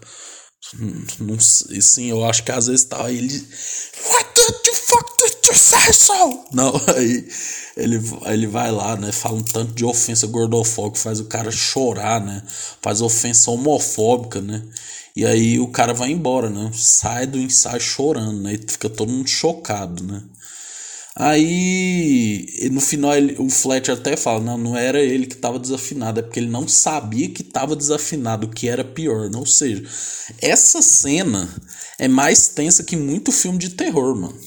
hum, 0.80 1.06
não 1.20 1.40
sei, 1.40 1.82
sim, 1.82 2.10
eu 2.12 2.24
acho 2.24 2.44
que 2.44 2.52
às 2.52 2.68
vezes 2.68 2.86
tá, 2.86 3.04
aí 3.04 3.18
ele, 3.18 3.48
what 4.10 4.30
the 4.36 4.72
fuck 4.74 5.06
did 5.18 5.38
you 5.48 5.56
say 5.56 5.94
so? 5.94 6.46
Não, 6.54 6.72
aí 6.96 7.28
ele, 7.76 8.00
aí 8.26 8.34
ele 8.36 8.48
vai 8.48 8.72
lá, 8.72 8.96
né, 8.96 9.12
fala 9.12 9.38
um 9.38 9.44
tanto 9.44 9.74
de 9.74 9.86
ofensa 9.86 10.28
gordofóbica, 10.28 11.00
faz 11.00 11.20
o 11.20 11.26
cara 11.26 11.52
chorar, 11.52 12.22
né, 12.24 12.44
faz 12.80 13.02
ofensa 13.02 13.50
homofóbica, 13.50 14.40
né, 14.40 14.62
e 15.16 15.26
aí 15.26 15.60
o 15.60 15.68
cara 15.68 15.94
vai 15.94 16.12
embora, 16.12 16.50
né? 16.50 16.72
Sai 16.74 17.28
do 17.28 17.38
ensaio 17.38 17.82
chorando, 17.82 18.42
né? 18.42 18.54
E 18.54 18.58
fica 18.58 18.90
todo 18.90 19.12
mundo 19.12 19.28
chocado, 19.28 20.04
né? 20.04 20.24
Aí, 21.16 22.70
no 22.72 22.80
final, 22.80 23.14
ele, 23.14 23.36
o 23.38 23.50
Fletcher 23.50 23.96
até 23.96 24.16
fala: 24.16 24.40
não, 24.40 24.58
não 24.58 24.78
era 24.78 25.02
ele 25.02 25.26
que 25.26 25.36
estava 25.36 25.60
desafinado, 25.60 26.20
é 26.20 26.24
porque 26.24 26.40
ele 26.40 26.50
não 26.50 26.68
sabia 26.68 27.30
que 27.30 27.42
estava 27.42 27.76
desafinado, 27.76 28.48
o 28.48 28.50
que 28.50 28.70
era 28.70 28.84
pior. 28.84 29.30
Ou 29.36 29.46
seja, 29.46 29.84
essa 30.42 30.82
cena 30.82 31.50
é 32.00 32.08
mais 32.08 32.48
tensa 32.50 32.84
que 32.84 32.96
muito 32.96 33.32
filme 33.32 33.60
de 33.60 33.72
terror, 33.72 34.16
mano. 34.16 34.40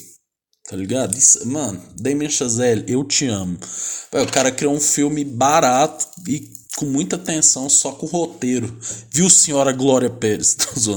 Tá 0.66 0.76
ligado? 0.76 1.14
Isso, 1.16 1.47
mano, 1.47 1.83
Damien 2.00 2.30
Chazelle, 2.30 2.85
eu 2.88 3.04
te 3.04 3.26
amo. 3.26 3.59
O 4.12 4.33
cara 4.33 4.50
criou 4.50 4.75
um 4.75 4.80
filme 4.80 5.23
barato 5.25 6.06
e 6.26 6.49
com 6.76 6.87
muita 6.87 7.16
atenção, 7.16 7.69
só 7.71 7.93
com 7.93 8.07
o 8.07 8.09
roteiro. 8.09 8.76
Viu, 9.11 9.31
senhora 9.31 9.73
Glória 9.73 10.11
Pérez? 10.11 10.57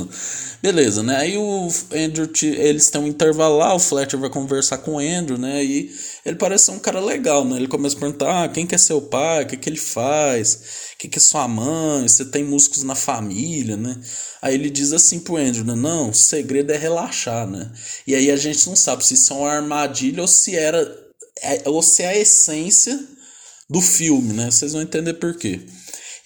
Beleza, 0.62 1.04
né? 1.04 1.18
Aí 1.18 1.38
o 1.38 1.68
Andrew, 1.92 2.28
eles 2.42 2.90
têm 2.90 3.00
um 3.00 3.08
intervalo 3.08 3.58
lá, 3.58 3.76
o 3.76 3.80
Fletcher 3.80 4.20
vai 4.20 4.30
conversar 4.30 4.80
com 4.80 4.96
o 4.96 5.00
Andrew, 5.00 5.38
né? 5.38 5.64
E 5.64 5.92
ele 6.26 6.36
parece 6.36 6.66
ser 6.66 6.72
um 6.72 6.80
cara 6.80 7.00
legal, 7.00 7.46
né? 7.46 7.58
Ele 7.58 7.68
começa 7.68 7.96
a 7.96 8.00
perguntar: 8.00 8.44
ah, 8.44 8.50
quem 8.50 8.66
que 8.66 8.74
é 8.74 8.78
seu 8.78 9.00
pai? 9.00 9.44
O 9.44 9.48
que, 9.48 9.56
que 9.56 9.70
ele 9.70 9.78
faz? 9.78 10.56
O 10.96 10.98
que, 10.98 11.08
que 11.08 11.20
é 11.20 11.22
sua 11.22 11.48
mãe? 11.48 12.08
Você 12.08 12.26
tem 12.26 12.44
músicos 12.44 12.82
na 12.82 12.96
família, 12.96 13.78
né? 13.78 14.02
Aí 14.42 14.56
ele 14.56 14.72
diz 14.72 14.94
assim 14.94 15.20
pro 15.20 15.38
Andrew, 15.38 15.64
né? 15.64 15.76
Não, 15.76 16.10
o 16.10 16.14
segredo 16.14 16.72
é 16.72 16.78
relaxar, 16.78 17.48
né? 17.48 17.72
E 18.08 18.16
aí 18.16 18.32
a 18.32 18.36
gente 18.36 18.68
não 18.68 18.76
sabe 18.76 19.06
se 19.06 19.14
isso 19.14 19.34
é 19.34 19.36
uma 19.38 19.52
armadilha 19.52 20.22
ou 20.22 20.28
se 20.28 20.56
era. 20.56 21.06
É, 21.44 21.70
ou 21.70 21.84
se 21.84 22.02
é 22.02 22.08
a 22.08 22.18
essência 22.18 23.00
do 23.70 23.82
filme, 23.82 24.34
né? 24.34 24.50
Vocês 24.50 24.74
vão 24.74 24.82
entender 24.82 25.14
por 25.16 25.38
quê. 25.38 25.62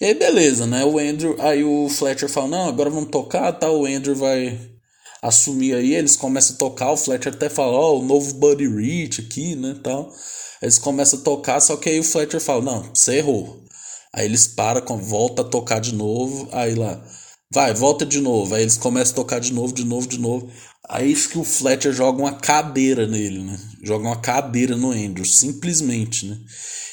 E 0.00 0.06
aí, 0.06 0.14
beleza, 0.14 0.66
né? 0.66 0.84
O 0.84 0.98
Andrew, 0.98 1.36
aí 1.38 1.62
o 1.62 1.88
Fletcher 1.88 2.28
fala: 2.28 2.48
Não, 2.48 2.68
agora 2.68 2.90
vamos 2.90 3.10
tocar, 3.10 3.52
tá? 3.52 3.70
O 3.70 3.86
Andrew 3.86 4.16
vai 4.16 4.58
assumir 5.22 5.74
aí. 5.74 5.94
Eles 5.94 6.16
começam 6.16 6.56
a 6.56 6.58
tocar. 6.58 6.90
O 6.92 6.96
Fletcher 6.96 7.32
até 7.32 7.48
fala: 7.48 7.72
Ó, 7.72 7.92
oh, 7.92 8.00
o 8.00 8.04
novo 8.04 8.34
Buddy 8.34 8.66
Rich 8.66 9.20
aqui, 9.20 9.54
né? 9.54 9.76
Tal. 9.82 10.12
Eles 10.60 10.78
começam 10.78 11.18
a 11.18 11.22
tocar, 11.22 11.60
só 11.60 11.76
que 11.76 11.88
aí 11.88 12.00
o 12.00 12.04
Fletcher 12.04 12.40
fala: 12.40 12.62
Não, 12.62 12.90
você 12.94 13.16
errou. 13.16 13.62
Aí 14.14 14.26
eles 14.26 14.46
param, 14.46 14.98
volta 14.98 15.42
a 15.42 15.44
tocar 15.44 15.80
de 15.80 15.94
novo. 15.94 16.48
Aí 16.52 16.74
lá, 16.74 17.02
vai, 17.52 17.72
volta 17.72 18.04
de 18.04 18.20
novo. 18.20 18.54
Aí 18.54 18.62
eles 18.62 18.76
começam 18.76 19.12
a 19.12 19.16
tocar 19.16 19.40
de 19.40 19.52
novo, 19.52 19.72
de 19.72 19.84
novo, 19.84 20.06
de 20.06 20.18
novo. 20.18 20.50
Aí 20.88 21.14
que 21.14 21.38
o 21.38 21.44
Fletcher 21.44 21.92
joga 21.92 22.20
uma 22.20 22.34
cadeira 22.34 23.06
nele, 23.06 23.42
né? 23.42 23.58
Joga 23.82 24.06
uma 24.06 24.20
cadeira 24.20 24.76
no 24.76 24.90
Andrew, 24.90 25.24
simplesmente, 25.24 26.26
né? 26.26 26.38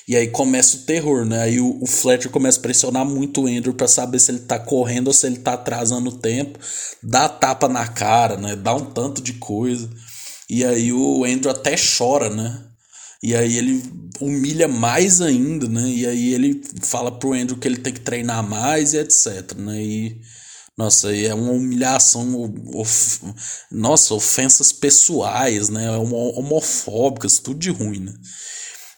E 0.10 0.16
aí 0.16 0.28
começa 0.28 0.75
o 0.75 0.80
terror, 0.80 1.24
né? 1.24 1.44
Aí 1.44 1.60
o, 1.60 1.78
o 1.80 1.86
Fletcher 1.86 2.32
começa 2.32 2.58
a 2.58 2.62
pressionar 2.63 3.06
muito 3.06 3.44
o 3.44 3.48
Andrew 3.48 3.75
para 3.75 3.88
saber 3.88 4.18
se 4.18 4.32
ele 4.32 4.39
tá 4.39 4.58
correndo 4.58 5.10
ou 5.10 5.13
se 5.13 5.28
ele 5.28 5.38
tá 5.38 5.54
atrasando 5.54 6.10
o 6.10 6.18
tempo. 6.18 6.58
Dá 7.04 7.30
tapa 7.30 7.68
na 7.68 7.88
cara, 7.88 8.36
né? 8.36 8.56
Dá 8.56 8.74
um 8.74 8.86
tanto 8.86 9.22
de 9.22 9.34
coisa. 9.34 9.88
E 10.50 10.66
aí 10.66 10.92
o 10.92 11.24
Andrew 11.24 11.51
até 11.51 11.75
chora, 11.78 12.28
né? 12.28 12.60
E 13.22 13.36
aí 13.36 13.56
ele 13.56 13.84
humilha 14.20 14.68
mais 14.68 15.22
ainda, 15.22 15.70
né? 15.70 15.88
E 15.88 16.08
aí 16.08 16.34
ele 16.34 16.60
fala 16.82 17.12
pro 17.12 17.34
Andrew 17.34 17.60
que 17.60 17.68
ele 17.68 17.78
tem 17.78 17.94
que 17.94 18.01
treinar 18.01 18.42
mais 18.42 18.96
e 18.96 18.98
etc, 18.98 19.54
né? 19.58 19.80
E 19.80 20.22
nossa, 20.75 21.16
é 21.16 21.32
uma 21.36 21.51
humilhação, 21.51 22.51
of, 22.74 23.20
nossa, 23.72 24.16
ofensas 24.16 24.72
pessoais, 24.72 25.70
né? 25.70 25.92
Homofóbicas, 25.92 27.38
tudo 27.38 27.60
de 27.60 27.70
ruim, 27.70 28.00
né? 28.00 28.13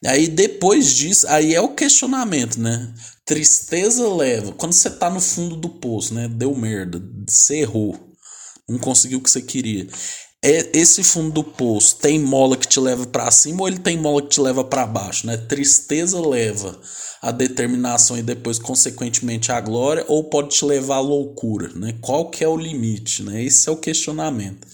Aí 0.06 0.28
depois 0.28 0.94
disso, 0.94 1.28
aí 1.28 1.54
é 1.54 1.62
o 1.62 1.76
questionamento, 1.76 2.60
né? 2.60 2.94
Tristeza 3.26 4.08
leva. 4.14 4.52
Quando 4.54 4.74
você 4.74 4.90
tá 4.90 5.10
no 5.10 5.22
fundo 5.22 5.56
do 5.56 5.70
poço, 5.70 6.14
né? 6.14 6.28
Deu 6.28 6.56
merda, 6.56 7.02
você 7.28 7.60
errou, 7.60 7.96
não 8.68 8.80
conseguiu 8.80 9.20
o 9.20 9.22
que 9.22 9.30
você 9.30 9.42
queria. 9.42 9.88
É, 10.44 10.72
esse 10.74 11.04
fundo 11.04 11.32
do 11.32 11.44
poço 11.44 11.98
tem 11.98 12.20
mola 12.20 12.58
que 12.58 12.68
te 12.68 12.80
leva 12.80 13.06
para 13.06 13.30
cima 13.30 13.62
ou 13.62 13.68
ele 13.68 13.78
tem 13.78 13.96
mola 13.96 14.24
que 14.24 14.30
te 14.30 14.42
leva 14.42 14.64
para 14.64 14.88
baixo, 14.88 15.28
né? 15.28 15.38
Tristeza 15.38 16.20
leva 16.20 16.82
a 17.22 17.32
determinação 17.32 18.18
e 18.18 18.24
depois 18.24 18.58
consequentemente 18.58 19.52
a 19.52 19.62
glória 19.62 20.04
ou 20.08 20.24
pode 20.24 20.50
te 20.50 20.66
levar 20.66 20.96
à 20.96 21.00
loucura, 21.00 21.70
né? 21.76 21.96
Qual 22.02 22.32
que 22.32 22.44
é 22.44 22.48
o 22.48 22.58
limite, 22.58 23.22
né? 23.22 23.44
Esse 23.44 23.70
é 23.70 23.72
o 23.72 23.78
questionamento. 23.78 24.68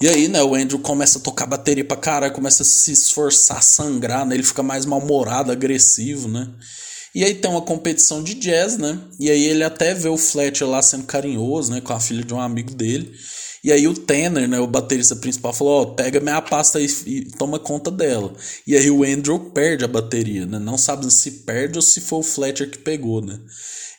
E 0.00 0.08
aí, 0.08 0.28
né, 0.28 0.42
o 0.42 0.54
Andrew 0.54 0.78
começa 0.78 1.18
a 1.18 1.22
tocar 1.22 1.46
bateria 1.46 1.84
pra 1.84 1.96
caralho, 1.96 2.32
começa 2.32 2.62
a 2.62 2.66
se 2.66 2.92
esforçar, 2.92 3.62
sangrar, 3.62 4.26
né? 4.26 4.34
Ele 4.34 4.42
fica 4.42 4.62
mais 4.62 4.84
mal-humorado, 4.84 5.52
agressivo, 5.52 6.28
né? 6.28 6.48
E 7.14 7.24
aí 7.24 7.34
tem 7.34 7.50
uma 7.50 7.62
competição 7.62 8.22
de 8.22 8.34
jazz, 8.34 8.76
né? 8.76 8.98
E 9.18 9.30
aí 9.30 9.44
ele 9.44 9.64
até 9.64 9.94
vê 9.94 10.08
o 10.08 10.18
Fletcher 10.18 10.68
lá 10.68 10.82
sendo 10.82 11.04
carinhoso, 11.04 11.72
né, 11.72 11.80
com 11.80 11.92
a 11.92 12.00
filha 12.00 12.22
de 12.22 12.34
um 12.34 12.40
amigo 12.40 12.74
dele. 12.74 13.12
E 13.66 13.72
aí 13.72 13.88
o 13.88 13.94
Tanner, 13.94 14.48
né, 14.48 14.60
o 14.60 14.66
baterista 14.68 15.16
principal, 15.16 15.52
falou: 15.52 15.82
oh, 15.82 15.86
pega 15.96 16.20
minha 16.20 16.40
pasta 16.40 16.80
e, 16.80 16.86
e, 17.04 17.24
toma 17.32 17.58
conta 17.58 17.90
dela. 17.90 18.32
E 18.64 18.76
aí 18.76 18.88
o 18.88 19.02
Andrew 19.02 19.40
perde 19.50 19.84
a 19.84 19.88
bateria, 19.88 20.46
né? 20.46 20.60
Não 20.60 20.78
sabe 20.78 21.12
se 21.12 21.42
perde 21.44 21.76
ou 21.76 21.82
se 21.82 22.00
foi 22.00 22.20
o 22.20 22.22
Fletcher 22.22 22.70
que 22.70 22.78
pegou, 22.78 23.20
né? 23.20 23.40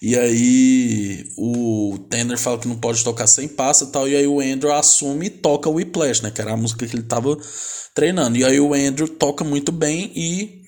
E 0.01 0.15
aí 0.17 1.29
o 1.37 1.97
Tanner 2.09 2.37
fala 2.37 2.59
que 2.59 2.67
não 2.67 2.77
pode 2.77 3.03
tocar 3.03 3.27
sem 3.27 3.45
pasta 3.45 3.83
e 3.83 3.87
tal. 3.87 4.07
E 4.07 4.15
aí 4.15 4.25
o 4.25 4.39
Andrew 4.39 4.71
assume 4.71 5.25
e 5.25 5.29
toca 5.29 5.69
o 5.69 5.73
Whiplash, 5.73 6.21
né? 6.21 6.31
Que 6.31 6.39
era 6.39 6.53
a 6.53 6.57
música 6.57 6.87
que 6.87 6.95
ele 6.95 7.03
tava 7.03 7.37
treinando. 7.93 8.37
E 8.37 8.45
aí 8.45 8.61
o 8.61 8.73
Andrew 8.73 9.09
toca 9.09 9.43
muito 9.43 9.73
bem 9.73 10.13
e 10.15 10.61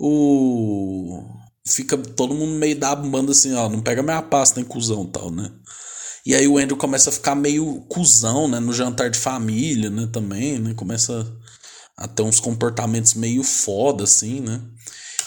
o. 0.00 1.22
Fica 1.66 1.98
todo 1.98 2.34
mundo 2.34 2.54
meio 2.54 2.76
da 2.76 2.96
banda 2.96 3.32
assim, 3.32 3.52
ó, 3.52 3.68
não 3.68 3.82
pega 3.82 4.02
minha 4.02 4.22
pasta, 4.22 4.54
tem 4.54 4.64
cuzão 4.64 5.04
tal, 5.04 5.30
né? 5.30 5.52
E 6.26 6.34
aí 6.34 6.46
o 6.46 6.58
Andrew 6.58 6.76
começa 6.76 7.10
a 7.10 7.12
ficar 7.12 7.34
meio 7.34 7.80
cuzão, 7.88 8.48
né? 8.48 8.60
No 8.60 8.72
jantar 8.72 9.10
de 9.10 9.18
família, 9.18 9.90
né? 9.90 10.08
Também, 10.12 10.58
né? 10.58 10.74
Começa 10.74 11.26
a 11.96 12.06
ter 12.06 12.22
uns 12.22 12.40
comportamentos 12.40 13.14
meio 13.14 13.42
foda, 13.42 14.04
assim, 14.04 14.40
né? 14.40 14.60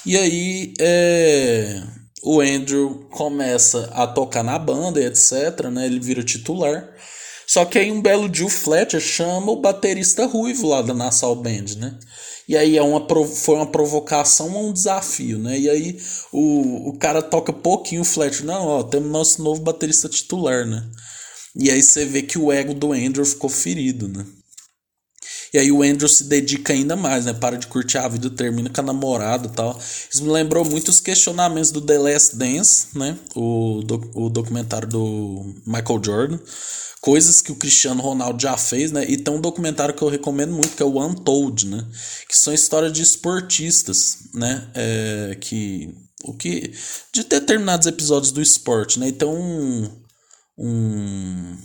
E 0.06 0.18
aí 0.18 0.74
é, 0.80 1.84
o 2.24 2.40
Andrew 2.40 3.08
começa 3.12 3.90
a 3.94 4.08
tocar 4.08 4.44
na 4.44 4.58
banda 4.58 5.00
e 5.00 5.06
etc, 5.06 5.68
né? 5.72 5.86
Ele 5.86 6.00
vira 6.00 6.24
titular. 6.24 6.88
Só 7.48 7.66
que 7.66 7.78
aí 7.78 7.92
um 7.92 8.02
belo 8.02 8.32
o 8.44 8.50
Fletcher 8.50 9.02
chama 9.02 9.52
o 9.52 9.60
baterista 9.60 10.26
ruivo 10.26 10.70
lá 10.70 10.82
da 10.82 10.94
Nassau 10.94 11.36
Band, 11.36 11.76
né? 11.78 11.98
E 12.52 12.58
aí 12.58 12.78
é 12.78 12.82
uma, 12.82 13.08
foi 13.26 13.56
uma 13.56 13.66
provocação 13.66 14.54
ou 14.54 14.68
um 14.68 14.74
desafio, 14.74 15.40
né? 15.40 15.58
E 15.58 15.70
aí 15.70 15.98
o, 16.34 16.90
o 16.90 16.98
cara 16.98 17.22
toca 17.22 17.54
pouquinho 17.54 18.02
o 18.02 18.04
Fletcher. 18.04 18.46
Não, 18.46 18.68
ó, 18.68 18.84
temos 18.84 19.10
nosso 19.10 19.42
novo 19.42 19.62
baterista 19.62 20.10
titular, 20.10 20.66
né? 20.68 20.86
E 21.56 21.72
aí 21.72 21.82
você 21.82 22.04
vê 22.04 22.22
que 22.22 22.38
o 22.38 22.52
ego 22.52 22.74
do 22.74 22.92
Andrew 22.92 23.24
ficou 23.24 23.50
ferido, 23.50 24.10
né? 24.10 24.26
E 25.54 25.60
aí 25.60 25.72
o 25.72 25.84
Andrew 25.84 26.08
se 26.08 26.24
dedica 26.26 26.74
ainda 26.74 26.96
mais, 26.96 27.26
né? 27.26 27.34
Para 27.34 27.58
de 27.58 27.68
curtir 27.68 27.98
a 27.98 28.08
vida, 28.08 28.30
termina 28.30 28.70
com 28.70 28.82
a 28.82 28.84
namorada 28.84 29.48
e 29.48 29.52
tal. 29.52 29.78
Isso 30.10 30.24
me 30.24 30.32
lembrou 30.32 30.64
muito 30.64 30.90
os 30.90 31.00
questionamentos 31.00 31.72
do 31.72 31.82
The 31.82 31.98
Last 31.98 32.36
Dance, 32.36 32.88
né? 32.96 33.18
O, 33.36 33.82
o 34.16 34.30
documentário 34.30 34.88
do 34.88 35.54
Michael 35.66 36.02
Jordan 36.04 36.40
coisas 37.02 37.42
que 37.42 37.52
o 37.52 37.56
Cristiano 37.56 38.02
Ronaldo 38.02 38.42
já 38.42 38.56
fez, 38.56 38.92
né? 38.92 39.04
E 39.10 39.18
tem 39.18 39.34
um 39.34 39.42
documentário 39.42 39.94
que 39.94 40.04
eu 40.04 40.08
recomendo 40.08 40.54
muito, 40.54 40.76
que 40.76 40.84
é 40.84 40.86
o 40.86 41.04
Untold, 41.04 41.66
né? 41.66 41.84
Que 42.30 42.38
são 42.38 42.54
histórias 42.54 42.94
de 42.94 43.02
esportistas, 43.02 44.20
né? 44.34 44.70
É, 44.76 45.38
que 45.42 45.94
o 46.24 46.34
que 46.34 46.72
de 47.12 47.24
determinados 47.24 47.88
episódios 47.88 48.32
do 48.32 48.42
esporte, 48.42 49.00
né? 49.00 49.08
Então 49.08 49.34
um, 49.34 49.90
um 50.58 51.58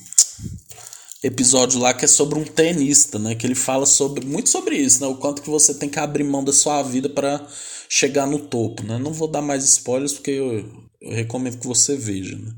episódio 1.22 1.80
lá 1.80 1.94
que 1.94 2.04
é 2.04 2.08
sobre 2.08 2.38
um 2.38 2.44
tenista, 2.44 3.18
né? 3.18 3.34
Que 3.34 3.46
ele 3.46 3.54
fala 3.54 3.86
sobre 3.86 4.24
muito 4.24 4.48
sobre 4.48 4.76
isso, 4.76 5.00
né? 5.00 5.06
O 5.06 5.16
quanto 5.16 5.42
que 5.42 5.50
você 5.50 5.74
tem 5.74 5.88
que 5.88 5.98
abrir 5.98 6.24
mão 6.24 6.44
da 6.44 6.52
sua 6.52 6.82
vida 6.82 7.08
para 7.08 7.46
chegar 7.88 8.26
no 8.26 8.38
topo, 8.38 8.82
né? 8.82 8.98
Não 8.98 9.12
vou 9.12 9.28
dar 9.28 9.42
mais 9.42 9.64
spoilers 9.64 10.12
porque 10.12 10.32
eu, 10.32 10.64
eu 11.00 11.12
recomendo 11.12 11.58
que 11.58 11.66
você 11.66 11.96
veja, 11.96 12.36
né? 12.36 12.52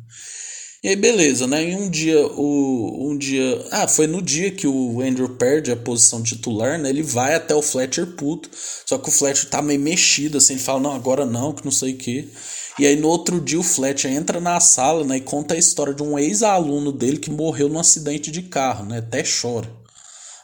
E 0.82 0.88
aí, 0.90 0.96
beleza, 0.96 1.44
né? 1.48 1.70
E 1.70 1.74
um 1.74 1.90
dia, 1.90 2.24
o, 2.24 3.10
um 3.10 3.18
dia. 3.18 3.66
Ah, 3.72 3.88
foi 3.88 4.06
no 4.06 4.22
dia 4.22 4.52
que 4.52 4.66
o 4.66 5.00
Andrew 5.00 5.28
perde 5.30 5.72
a 5.72 5.76
posição 5.76 6.22
titular, 6.22 6.78
né? 6.78 6.88
Ele 6.88 7.02
vai 7.02 7.34
até 7.34 7.52
o 7.52 7.60
Fletcher 7.62 8.06
puto. 8.06 8.48
Só 8.86 8.96
que 8.96 9.08
o 9.08 9.12
Fletcher 9.12 9.50
tá 9.50 9.60
meio 9.60 9.80
mexido, 9.80 10.38
assim. 10.38 10.52
Ele 10.52 10.62
fala, 10.62 10.78
não, 10.78 10.92
agora 10.92 11.26
não, 11.26 11.52
que 11.52 11.64
não 11.64 11.72
sei 11.72 11.94
o 11.94 11.98
quê. 11.98 12.28
E 12.78 12.86
aí, 12.86 12.96
no 12.96 13.08
outro 13.08 13.40
dia, 13.40 13.58
o 13.58 13.62
Fletcher 13.62 14.12
entra 14.12 14.40
na 14.40 14.60
sala, 14.60 15.04
né? 15.04 15.16
E 15.16 15.20
conta 15.20 15.54
a 15.54 15.58
história 15.58 15.92
de 15.92 16.02
um 16.02 16.18
ex-aluno 16.18 16.92
dele 16.92 17.18
que 17.18 17.30
morreu 17.30 17.68
num 17.68 17.80
acidente 17.80 18.30
de 18.30 18.42
carro, 18.42 18.84
né? 18.84 18.98
Até 18.98 19.22
chora. 19.22 19.68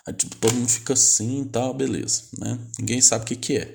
Aí, 0.07 0.13
tipo, 0.13 0.37
todo 0.37 0.55
mundo 0.55 0.69
fica 0.69 0.95
assim 0.95 1.43
e 1.43 1.45
tal, 1.47 1.73
beleza, 1.73 2.23
né? 2.39 2.59
Ninguém 2.79 3.01
sabe 3.01 3.25
o 3.25 3.27
que 3.27 3.37
que 3.37 3.57
é. 3.57 3.75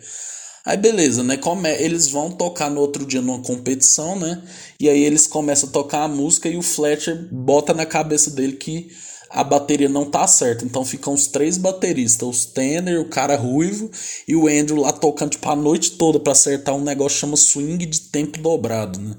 Aí 0.65 0.77
beleza, 0.77 1.23
né? 1.23 1.37
Come... 1.37 1.69
Eles 1.69 2.07
vão 2.09 2.31
tocar 2.31 2.69
no 2.69 2.81
outro 2.81 3.05
dia 3.05 3.21
numa 3.21 3.41
competição, 3.41 4.19
né? 4.19 4.41
E 4.79 4.89
aí 4.89 5.03
eles 5.03 5.25
começam 5.25 5.69
a 5.69 5.71
tocar 5.71 6.03
a 6.03 6.07
música 6.07 6.47
e 6.49 6.57
o 6.57 6.61
Fletcher 6.61 7.27
bota 7.31 7.73
na 7.73 7.85
cabeça 7.85 8.29
dele 8.29 8.53
que 8.53 8.91
a 9.29 9.43
bateria 9.43 9.87
não 9.87 10.09
tá 10.09 10.25
certa. 10.27 10.65
Então 10.65 10.83
ficam 10.83 11.13
os 11.13 11.27
três 11.27 11.57
bateristas, 11.57 12.27
os 12.27 12.45
Tanner, 12.45 12.99
o 12.99 13.09
cara 13.09 13.35
ruivo 13.35 13.91
e 14.27 14.35
o 14.35 14.47
Andrew 14.47 14.77
lá 14.77 14.91
tocando 14.91 15.31
tipo 15.31 15.49
a 15.49 15.55
noite 15.55 15.91
toda 15.91 16.19
para 16.19 16.31
acertar 16.31 16.75
um 16.75 16.83
negócio 16.83 17.15
que 17.15 17.21
chama 17.21 17.37
swing 17.37 17.85
de 17.85 18.01
tempo 18.01 18.39
dobrado, 18.39 18.99
né? 18.99 19.15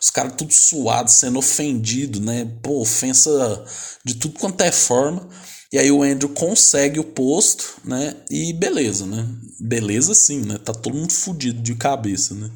Os 0.00 0.10
caras 0.10 0.34
tudo 0.36 0.52
suados, 0.52 1.14
sendo 1.14 1.38
ofendido, 1.38 2.20
né? 2.20 2.50
Pô, 2.60 2.80
ofensa 2.80 3.64
de 4.04 4.16
tudo 4.16 4.38
quanto 4.38 4.60
é 4.62 4.72
forma. 4.72 5.28
E 5.72 5.78
aí 5.78 5.90
o 5.90 6.02
Andrew 6.02 6.28
consegue 6.28 7.00
o 7.00 7.04
posto, 7.04 7.76
né? 7.84 8.14
E 8.30 8.52
beleza, 8.52 9.06
né? 9.06 9.26
Beleza 9.58 10.14
sim, 10.14 10.42
né? 10.42 10.58
Tá 10.58 10.72
todo 10.72 10.96
mundo 10.96 11.12
fudido 11.12 11.62
de 11.62 11.74
cabeça, 11.74 12.34
né? 12.34 12.50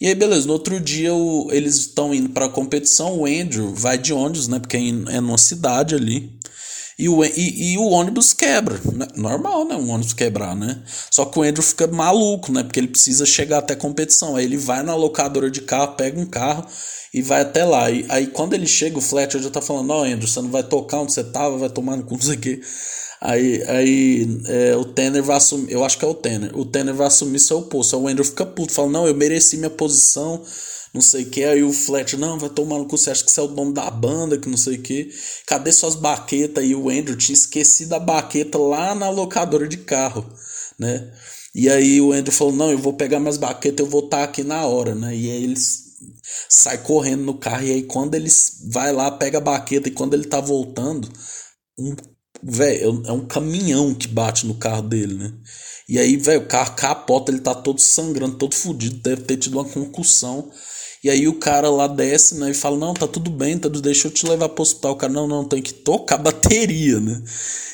E 0.00 0.06
aí, 0.06 0.14
beleza, 0.14 0.46
no 0.46 0.54
outro 0.54 0.80
dia 0.80 1.14
o, 1.14 1.48
eles 1.52 1.76
estão 1.76 2.14
indo 2.14 2.30
para 2.30 2.46
a 2.46 2.50
competição, 2.50 3.18
o 3.18 3.26
Andrew 3.26 3.74
vai 3.74 3.98
de 3.98 4.14
ônibus, 4.14 4.48
né? 4.48 4.58
Porque 4.58 4.78
é 4.78 5.20
numa 5.20 5.36
cidade 5.36 5.94
ali. 5.94 6.39
E 7.00 7.08
o, 7.08 7.24
e, 7.24 7.72
e 7.72 7.78
o 7.78 7.84
ônibus 7.84 8.34
quebra. 8.34 8.78
Né? 8.92 9.08
Normal, 9.16 9.64
né? 9.64 9.74
Um 9.74 9.88
ônibus 9.88 10.12
quebrar, 10.12 10.54
né? 10.54 10.82
Só 11.10 11.24
que 11.24 11.38
o 11.38 11.42
Andrew 11.42 11.62
fica 11.62 11.86
maluco, 11.86 12.52
né? 12.52 12.62
Porque 12.62 12.78
ele 12.78 12.88
precisa 12.88 13.24
chegar 13.24 13.58
até 13.58 13.72
a 13.72 13.76
competição. 13.76 14.36
Aí 14.36 14.44
ele 14.44 14.58
vai 14.58 14.82
na 14.82 14.94
locadora 14.94 15.50
de 15.50 15.62
carro, 15.62 15.94
pega 15.94 16.20
um 16.20 16.26
carro 16.26 16.66
e 17.14 17.22
vai 17.22 17.40
até 17.40 17.64
lá. 17.64 17.90
E 17.90 18.04
aí 18.10 18.26
quando 18.26 18.52
ele 18.52 18.66
chega, 18.66 18.98
o 18.98 19.00
Fletcher 19.00 19.40
já 19.40 19.48
tá 19.48 19.62
falando, 19.62 19.90
ó, 19.90 20.04
Andrew, 20.04 20.28
você 20.28 20.42
não 20.42 20.50
vai 20.50 20.62
tocar 20.62 21.00
onde 21.00 21.14
você 21.14 21.24
tava, 21.24 21.56
vai 21.56 21.70
tomar 21.70 21.96
no 21.96 22.04
cu, 22.04 22.14
não 22.14 22.22
sei 22.22 22.34
o 22.34 22.38
quê. 22.38 22.60
Aí, 23.18 23.62
aí 23.66 24.40
é, 24.46 24.76
o 24.76 24.84
Tanner 24.84 25.22
vai 25.22 25.36
assumir, 25.36 25.72
eu 25.72 25.84
acho 25.84 25.98
que 25.98 26.04
é 26.04 26.08
o 26.08 26.14
Tanner, 26.14 26.56
o 26.56 26.64
Tanner 26.64 26.94
vai 26.94 27.06
assumir 27.06 27.38
seu 27.38 27.62
posto. 27.62 27.96
Aí 27.96 28.02
o 28.02 28.08
Andrew 28.08 28.24
fica 28.24 28.44
puto, 28.44 28.72
fala, 28.72 28.88
não, 28.88 29.06
eu 29.06 29.14
mereci 29.14 29.56
minha 29.56 29.70
posição, 29.70 30.42
não 30.92 31.00
sei 31.00 31.24
o 31.24 31.30
que. 31.30 31.44
Aí 31.44 31.62
o 31.62 31.72
Fletcher, 31.72 32.18
não, 32.18 32.38
vai 32.38 32.50
tomar 32.50 32.78
no 32.78 32.86
cu, 32.86 32.98
você 32.98 33.10
acha 33.10 33.24
que 33.24 33.30
você 33.30 33.40
é 33.40 33.42
o 33.42 33.48
dono 33.48 33.72
da 33.72 33.90
banda, 33.90 34.38
que 34.38 34.48
não 34.48 34.56
sei 34.56 34.76
o 34.76 34.82
que. 34.82 35.10
Cadê 35.46 35.72
suas 35.72 35.94
baquetas? 35.94 36.64
E 36.64 36.74
o 36.74 36.88
Andrew 36.88 37.16
tinha 37.16 37.34
esquecido 37.34 37.94
a 37.94 38.00
baqueta 38.00 38.58
lá 38.58 38.94
na 38.94 39.10
locadora 39.10 39.68
de 39.68 39.78
carro, 39.78 40.26
né? 40.78 41.12
E 41.54 41.68
aí 41.68 42.00
o 42.00 42.12
Andrew 42.12 42.32
falou, 42.32 42.54
não, 42.54 42.70
eu 42.70 42.78
vou 42.78 42.92
pegar 42.94 43.18
minhas 43.20 43.36
baquetas, 43.36 43.84
eu 43.84 43.90
vou 43.90 44.04
estar 44.04 44.18
tá 44.18 44.24
aqui 44.24 44.42
na 44.44 44.66
hora, 44.66 44.94
né? 44.94 45.14
E 45.14 45.30
aí 45.30 45.44
eles 45.44 45.90
sai 46.48 46.78
correndo 46.78 47.24
no 47.24 47.38
carro 47.38 47.64
e 47.64 47.72
aí 47.72 47.82
quando 47.82 48.14
ele 48.14 48.30
vai 48.70 48.92
lá, 48.92 49.10
pega 49.10 49.38
a 49.38 49.40
baqueta 49.40 49.88
e 49.88 49.92
quando 49.92 50.14
ele 50.14 50.24
tá 50.24 50.40
voltando, 50.40 51.08
um 51.78 51.94
velho, 52.42 53.02
é 53.06 53.12
um 53.12 53.26
caminhão 53.26 53.94
que 53.94 54.08
bate 54.08 54.46
no 54.46 54.54
carro 54.54 54.82
dele, 54.82 55.14
né? 55.14 55.32
E 55.88 55.98
aí, 55.98 56.16
velho, 56.16 56.42
o 56.42 56.46
carro 56.46 56.74
capota, 56.76 57.32
ele 57.32 57.40
tá 57.40 57.54
todo 57.54 57.80
sangrando, 57.80 58.36
todo 58.36 58.54
fudido, 58.54 58.96
deve 59.02 59.22
ter 59.22 59.36
tido 59.36 59.54
uma 59.58 59.64
concussão. 59.64 60.50
E 61.02 61.08
aí 61.10 61.26
o 61.26 61.38
cara 61.38 61.70
lá 61.70 61.86
desce, 61.86 62.34
né, 62.36 62.50
e 62.50 62.54
fala: 62.54 62.76
"Não, 62.76 62.94
tá 62.94 63.06
tudo 63.08 63.30
bem, 63.30 63.58
tá, 63.58 63.68
deixa 63.68 64.08
eu 64.08 64.12
te 64.12 64.26
levar 64.26 64.50
pro 64.50 64.62
hospital". 64.62 64.92
O 64.92 64.96
cara: 64.96 65.12
"Não, 65.12 65.26
não, 65.26 65.44
tem 65.44 65.62
que 65.62 65.72
tocar 65.72 66.18
bateria, 66.18 67.00
né?" 67.00 67.22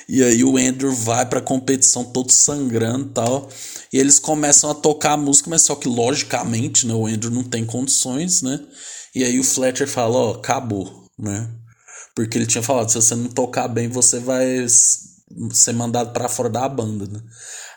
E 0.08 0.22
aí 0.22 0.44
o 0.44 0.56
Andrew 0.56 0.92
vai 0.92 1.26
pra 1.26 1.40
competição 1.40 2.04
todo 2.04 2.30
sangrando, 2.30 3.10
tal. 3.10 3.48
E 3.92 3.98
eles 3.98 4.18
começam 4.18 4.70
a 4.70 4.74
tocar 4.74 5.12
a 5.12 5.16
música, 5.16 5.50
mas 5.50 5.62
só 5.62 5.74
que 5.74 5.88
logicamente, 5.88 6.86
né, 6.86 6.94
o 6.94 7.06
Andrew 7.06 7.30
não 7.30 7.42
tem 7.42 7.64
condições, 7.64 8.42
né? 8.42 8.60
E 9.14 9.24
aí 9.24 9.38
o 9.40 9.44
Fletcher 9.44 9.88
fala, 9.88 10.16
ó, 10.16 10.32
acabou, 10.34 11.06
né? 11.18 11.48
Porque 12.16 12.38
ele 12.38 12.46
tinha 12.46 12.62
falado, 12.62 12.88
se 12.88 12.94
você 12.96 13.14
não 13.14 13.28
tocar 13.28 13.68
bem, 13.68 13.88
você 13.88 14.18
vai 14.18 14.66
ser 15.52 15.74
mandado 15.74 16.14
para 16.14 16.30
fora 16.30 16.48
da 16.48 16.66
banda, 16.66 17.06
né? 17.06 17.20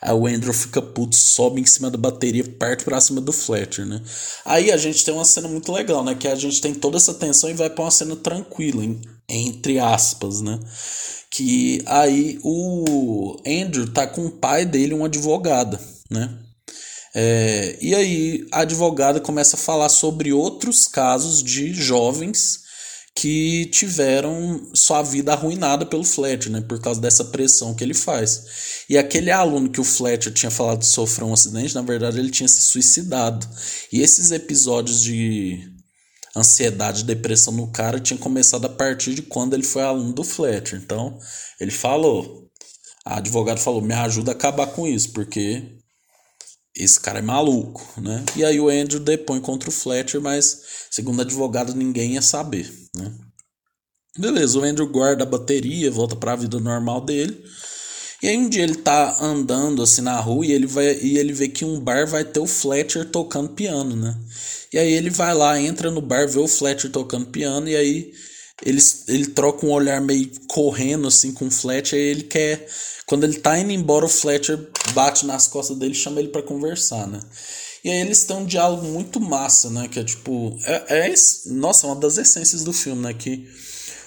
Aí 0.01 0.13
o 0.13 0.25
Andrew 0.25 0.53
fica 0.53 0.81
puto, 0.81 1.13
sobe 1.17 1.59
em 1.59 1.65
cima 1.65 1.91
da 1.91 1.97
bateria, 1.97 2.45
parte 2.57 2.85
pra 2.85 3.01
cima 3.01 3.19
do 3.19 3.33
Fletcher, 3.33 3.85
né? 3.85 4.01
Aí 4.45 4.71
a 4.71 4.77
gente 4.77 5.03
tem 5.03 5.13
uma 5.13 5.25
cena 5.25 5.49
muito 5.49 5.69
legal, 5.73 6.05
né? 6.05 6.15
Que 6.15 6.25
a 6.25 6.35
gente 6.35 6.61
tem 6.61 6.73
toda 6.73 6.95
essa 6.95 7.13
tensão 7.13 7.49
e 7.49 7.53
vai 7.53 7.69
pra 7.69 7.83
uma 7.83 7.91
cena 7.91 8.15
tranquila, 8.15 8.81
em, 8.81 9.01
entre 9.27 9.77
aspas, 9.77 10.39
né? 10.39 10.57
Que 11.29 11.83
aí 11.85 12.39
o 12.41 13.35
Andrew 13.45 13.91
tá 13.91 14.07
com 14.07 14.25
o 14.25 14.31
pai 14.31 14.65
dele, 14.65 14.93
uma 14.93 15.07
advogada, 15.07 15.77
né? 16.09 16.33
É, 17.13 17.77
e 17.81 17.93
aí 17.93 18.47
a 18.53 18.61
advogada 18.61 19.19
começa 19.19 19.57
a 19.57 19.59
falar 19.59 19.89
sobre 19.89 20.31
outros 20.31 20.87
casos 20.87 21.43
de 21.43 21.73
jovens 21.73 22.68
que 23.19 23.65
tiveram 23.65 24.69
sua 24.73 25.01
vida 25.01 25.33
arruinada 25.33 25.85
pelo 25.85 26.05
Fletcher, 26.05 26.49
né, 26.49 26.61
por 26.61 26.79
causa 26.79 27.01
dessa 27.01 27.25
pressão 27.25 27.75
que 27.75 27.83
ele 27.83 27.93
faz. 27.93 28.85
E 28.89 28.97
aquele 28.97 29.29
aluno 29.29 29.69
que 29.69 29.81
o 29.81 29.83
Fletcher 29.83 30.31
tinha 30.31 30.49
falado 30.49 30.85
sofreu 30.85 31.27
um 31.27 31.33
acidente, 31.33 31.75
na 31.75 31.81
verdade 31.81 32.17
ele 32.17 32.29
tinha 32.29 32.47
se 32.47 32.61
suicidado. 32.61 33.45
E 33.91 33.99
esses 33.99 34.31
episódios 34.31 35.01
de 35.01 35.69
ansiedade, 36.33 37.03
depressão 37.03 37.51
no 37.53 37.67
cara 37.67 37.99
tinha 37.99 38.17
começado 38.17 38.63
a 38.63 38.69
partir 38.69 39.13
de 39.15 39.21
quando 39.21 39.53
ele 39.53 39.63
foi 39.63 39.81
aluno 39.81 40.13
do 40.13 40.23
Fletcher. 40.23 40.79
Então, 40.81 41.19
ele 41.59 41.71
falou, 41.71 42.49
a 43.05 43.17
advogada 43.17 43.59
falou: 43.59 43.81
"Me 43.81 43.93
ajuda 43.95 44.31
a 44.31 44.33
acabar 44.33 44.67
com 44.67 44.87
isso, 44.87 45.11
porque 45.11 45.77
esse 46.79 46.99
cara 46.99 47.19
é 47.19 47.21
maluco, 47.21 48.01
né? 48.01 48.23
E 48.35 48.43
aí 48.43 48.59
o 48.59 48.69
Andrew 48.69 48.99
depõe 48.99 49.39
contra 49.41 49.69
o 49.69 49.71
Fletcher, 49.71 50.21
mas 50.21 50.61
segundo 50.89 51.21
advogado 51.21 51.75
ninguém 51.75 52.13
ia 52.13 52.21
saber, 52.21 52.71
né? 52.95 53.13
Beleza, 54.17 54.57
o 54.57 54.63
Andrew 54.63 54.87
guarda 54.87 55.23
a 55.23 55.27
bateria, 55.27 55.91
volta 55.91 56.15
para 56.15 56.33
a 56.33 56.35
vida 56.35 56.59
normal 56.59 57.01
dele. 57.01 57.43
E 58.21 58.27
aí 58.27 58.37
um 58.37 58.49
dia 58.49 58.63
ele 58.63 58.75
tá 58.75 59.17
andando 59.21 59.81
assim 59.81 60.01
na 60.01 60.19
rua 60.19 60.45
e 60.45 60.51
ele 60.51 60.67
vai 60.67 60.97
e 61.01 61.17
ele 61.17 61.31
vê 61.31 61.47
que 61.47 61.63
um 61.63 61.79
bar 61.79 62.05
vai 62.05 62.25
ter 62.25 62.39
o 62.39 62.47
Fletcher 62.47 63.05
tocando 63.05 63.49
piano, 63.49 63.95
né? 63.95 64.17
E 64.73 64.77
aí 64.77 64.91
ele 64.91 65.09
vai 65.09 65.33
lá, 65.33 65.59
entra 65.59 65.89
no 65.89 66.01
bar, 66.01 66.27
vê 66.27 66.39
o 66.39 66.47
Fletcher 66.47 66.91
tocando 66.91 67.27
piano 67.27 67.69
e 67.69 67.75
aí 67.75 68.11
ele, 68.65 68.81
ele 69.07 69.27
troca 69.27 69.65
um 69.65 69.71
olhar 69.71 70.01
meio 70.01 70.29
correndo 70.47 71.07
assim 71.07 71.31
com 71.31 71.47
o 71.47 71.51
Fletcher 71.51 71.97
e 71.99 72.01
ele 72.01 72.23
quer 72.23 72.67
quando 73.09 73.23
ele 73.23 73.39
tá 73.39 73.57
indo 73.57 73.71
embora, 73.71 74.05
o 74.05 74.07
Fletcher 74.07 74.69
bate 74.93 75.25
nas 75.25 75.47
costas 75.47 75.75
dele 75.75 75.93
e 75.93 75.95
chama 75.95 76.19
ele 76.19 76.27
para 76.29 76.43
conversar, 76.43 77.07
né? 77.07 77.19
E 77.83 77.89
aí 77.89 78.01
eles 78.01 78.23
têm 78.23 78.37
um 78.37 78.45
diálogo 78.45 78.85
muito 78.85 79.19
massa, 79.19 79.67
né? 79.71 79.87
Que 79.87 79.99
é 79.99 80.03
tipo. 80.03 80.55
É, 80.63 81.07
é, 81.07 81.13
nossa, 81.47 81.87
uma 81.87 81.95
das 81.95 82.19
essências 82.19 82.63
do 82.63 82.71
filme, 82.71 83.01
né? 83.01 83.11
Que 83.11 83.49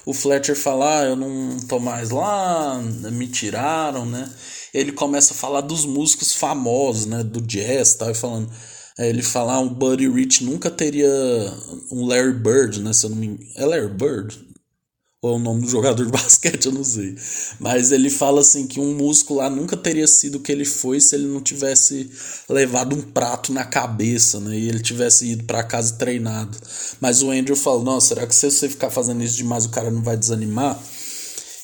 o 0.06 0.14
Fletcher 0.14 0.54
fala, 0.54 1.00
ah, 1.00 1.04
eu 1.04 1.16
não 1.16 1.56
tô 1.66 1.80
mais 1.80 2.10
lá, 2.10 2.80
me 3.10 3.26
tiraram, 3.26 4.06
né? 4.06 4.30
Ele 4.72 4.92
começa 4.92 5.34
a 5.34 5.36
falar 5.36 5.62
dos 5.62 5.84
músicos 5.84 6.34
famosos, 6.34 7.06
né? 7.06 7.24
Do 7.24 7.40
jazz, 7.40 7.94
tá? 7.94 8.08
E 8.08 8.14
falando. 8.14 8.48
É, 8.98 9.08
ele 9.08 9.22
fala, 9.22 9.54
ah, 9.54 9.60
o 9.60 9.70
Buddy 9.70 10.08
Rich 10.08 10.44
nunca 10.44 10.70
teria 10.70 11.08
um 11.90 12.06
Larry 12.06 12.34
Bird, 12.34 12.80
né? 12.80 12.92
Se 12.92 13.06
eu 13.06 13.10
não 13.10 13.16
me... 13.16 13.38
É 13.56 13.64
Larry 13.64 13.88
Bird? 13.88 14.52
ou 15.22 15.34
é 15.34 15.36
o 15.36 15.38
nome 15.38 15.60
do 15.62 15.68
jogador 15.68 16.04
de 16.04 16.10
basquete, 16.10 16.66
eu 16.66 16.72
não 16.72 16.82
sei. 16.82 17.14
Mas 17.60 17.92
ele 17.92 18.10
fala 18.10 18.40
assim 18.40 18.66
que 18.66 18.80
um 18.80 18.94
músico 18.96 19.34
lá 19.34 19.48
nunca 19.48 19.76
teria 19.76 20.06
sido 20.08 20.36
o 20.36 20.40
que 20.40 20.50
ele 20.50 20.64
foi 20.64 21.00
se 21.00 21.14
ele 21.14 21.26
não 21.26 21.40
tivesse 21.40 22.10
levado 22.48 22.96
um 22.96 23.00
prato 23.00 23.52
na 23.52 23.64
cabeça, 23.64 24.40
né? 24.40 24.58
E 24.58 24.68
ele 24.68 24.80
tivesse 24.80 25.26
ido 25.30 25.44
para 25.44 25.62
casa 25.62 25.94
treinado. 25.94 26.58
Mas 27.00 27.22
o 27.22 27.30
Andrew 27.30 27.54
falou: 27.54 27.84
"Nossa, 27.84 28.08
será 28.08 28.26
que 28.26 28.34
se 28.34 28.50
você 28.50 28.68
ficar 28.68 28.90
fazendo 28.90 29.22
isso 29.22 29.36
demais 29.36 29.64
o 29.64 29.70
cara 29.70 29.90
não 29.90 30.02
vai 30.02 30.16
desanimar?" 30.16 30.76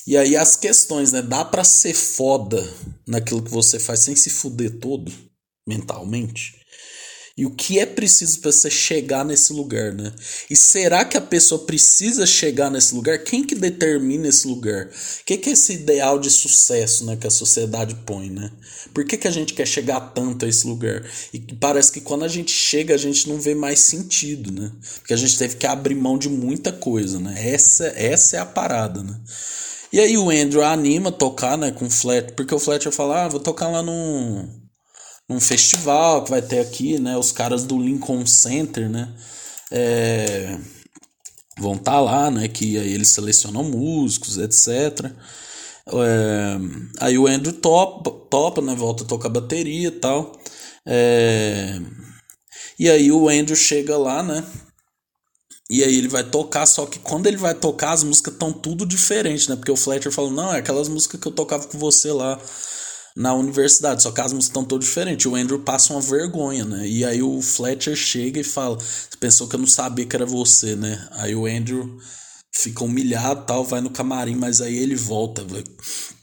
E 0.07 0.17
aí 0.17 0.37
as 0.37 0.57
questões, 0.57 1.13
né? 1.13 1.21
Dá 1.21 1.45
para 1.45 1.65
ser 1.65 1.95
foda 1.95 2.67
naquilo 3.07 3.43
que 3.43 3.51
você 3.51 3.79
faz 3.79 4.01
sem 4.01 4.15
se 4.15 4.31
fuder 4.31 4.79
todo 4.79 5.13
mentalmente? 5.67 6.58
E 7.39 7.47
o 7.47 7.51
que 7.51 7.79
é 7.79 7.87
preciso 7.87 8.41
para 8.41 8.51
você 8.51 8.69
chegar 8.69 9.25
nesse 9.25 9.53
lugar, 9.53 9.93
né? 9.93 10.13
E 10.51 10.57
será 10.57 11.05
que 11.05 11.17
a 11.17 11.21
pessoa 11.21 11.65
precisa 11.65 12.27
chegar 12.27 12.69
nesse 12.69 12.93
lugar? 12.93 13.17
Quem 13.23 13.45
que 13.45 13.55
determina 13.55 14.27
esse 14.27 14.49
lugar? 14.49 14.87
O 14.87 15.25
que, 15.25 15.37
que 15.37 15.51
é 15.51 15.53
esse 15.53 15.75
ideal 15.75 16.19
de 16.19 16.33
sucesso 16.33 17.07
né, 17.07 17.15
que 17.15 17.29
a 17.29 17.31
sociedade 17.31 17.95
põe, 18.05 18.29
né? 18.29 18.51
Por 18.93 19.05
que, 19.05 19.17
que 19.17 19.29
a 19.29 19.31
gente 19.31 19.55
quer 19.55 19.69
chegar 19.69 20.01
tanto 20.01 20.45
a 20.45 20.49
esse 20.49 20.67
lugar? 20.67 21.09
E 21.33 21.39
parece 21.39 21.93
que 21.93 22.01
quando 22.01 22.25
a 22.25 22.29
gente 22.29 22.51
chega, 22.51 22.93
a 22.93 22.99
gente 22.99 23.29
não 23.29 23.41
vê 23.41 23.55
mais 23.55 23.79
sentido, 23.79 24.51
né? 24.51 24.73
Porque 24.97 25.15
a 25.15 25.17
gente 25.17 25.39
teve 25.39 25.55
que 25.55 25.67
abrir 25.67 25.95
mão 25.95 26.19
de 26.19 26.29
muita 26.29 26.73
coisa, 26.73 27.21
né? 27.21 27.35
Essa, 27.39 27.87
essa 27.95 28.37
é 28.37 28.41
a 28.41 28.47
parada, 28.47 29.05
né? 29.05 29.17
E 29.93 30.01
aí 30.01 30.19
o 30.19 30.29
Andrew 30.29 30.65
anima 30.65 31.11
a 31.11 31.13
tocar, 31.13 31.57
né, 31.57 31.71
com 31.71 31.87
o 31.87 31.91
Fletcher, 31.91 32.35
porque 32.35 32.55
o 32.55 32.59
Fletcher 32.59 32.91
fala, 32.91 33.25
ah, 33.25 33.29
vou 33.29 33.41
tocar 33.41 33.69
lá 33.69 33.81
no 33.81 34.58
um 35.29 35.41
festival 35.41 36.25
que 36.25 36.31
vai 36.31 36.41
ter 36.41 36.61
aqui, 36.61 36.99
né? 36.99 37.17
Os 37.17 37.33
caras 37.33 37.65
do 37.65 37.79
Lincoln 37.79 38.27
Center, 38.27 38.89
né? 38.89 39.13
É, 39.71 40.59
vão 41.59 41.75
estar 41.75 41.93
tá 41.93 42.01
lá, 42.01 42.31
né? 42.31 42.49
Que 42.49 42.79
aí 42.79 42.93
eles 42.93 43.09
selecionam 43.09 43.65
músicos, 43.65 44.39
etc. 44.39 45.13
É, 45.87 46.59
aí 47.01 47.19
o 47.19 47.27
Andrew 47.27 47.53
topa, 47.53 48.11
topa, 48.31 48.63
né? 48.63 48.75
Volta 48.75 49.05
a 49.05 49.07
tocar 49.07 49.29
bateria 49.29 49.89
e 49.89 49.93
tal. 49.93 50.33
É, 50.87 51.79
e 52.79 52.89
aí 52.89 53.13
o 53.13 53.29
Andrew 53.29 53.57
chega 53.57 53.99
lá, 53.99 54.23
né? 54.23 54.45
E 55.71 55.85
aí 55.85 55.99
ele 55.99 56.09
vai 56.09 56.25
tocar, 56.25 56.65
só 56.65 56.87
que 56.87 56.99
quando 56.99 57.27
ele 57.27 57.37
vai 57.37 57.55
tocar, 57.55 57.93
as 57.93 58.03
músicas 58.03 58.33
estão 58.33 58.51
tudo 58.51 58.87
diferente, 58.87 59.51
né? 59.51 59.57
Porque 59.57 59.71
o 59.71 59.77
Fletcher 59.77 60.11
falou, 60.11 60.31
não, 60.31 60.55
é 60.55 60.59
aquelas 60.59 60.89
músicas 60.89 61.21
que 61.21 61.29
eu 61.29 61.33
tocava 61.33 61.67
com 61.67 61.79
você 61.79 62.11
lá 62.11 62.41
na 63.19 63.35
universidade, 63.35 64.05
só 64.05 64.13
que 64.13 64.21
as 64.21 64.33
músicas 64.33 64.51
estão 64.51 64.65
todas 64.65 64.87
diferentes. 64.87 65.27
O 65.27 65.35
Andrew 65.35 65.59
passa 65.59 65.93
uma 65.93 66.01
vergonha, 66.01 66.65
né? 66.65 66.87
E 66.87 67.05
aí 67.05 67.21
o 67.21 67.43
Fletcher 67.43 67.97
chega 67.97 68.39
e 68.39 68.45
fala: 68.45 68.79
Você 68.79 69.17
pensou 69.19 69.49
que 69.49 69.57
eu 69.57 69.61
não 69.61 69.67
sabia 69.67 70.07
que 70.07 70.15
era 70.15 70.25
você, 70.25 70.77
né? 70.77 71.09
Aí 71.11 71.35
o 71.35 71.45
Andrew 71.45 71.99
fica 72.55 72.85
humilhado 72.85 73.45
tal, 73.45 73.65
vai 73.65 73.81
no 73.81 73.91
camarim, 73.91 74.37
mas 74.37 74.61
aí 74.61 74.79
ele 74.79 74.95
volta, 74.95 75.45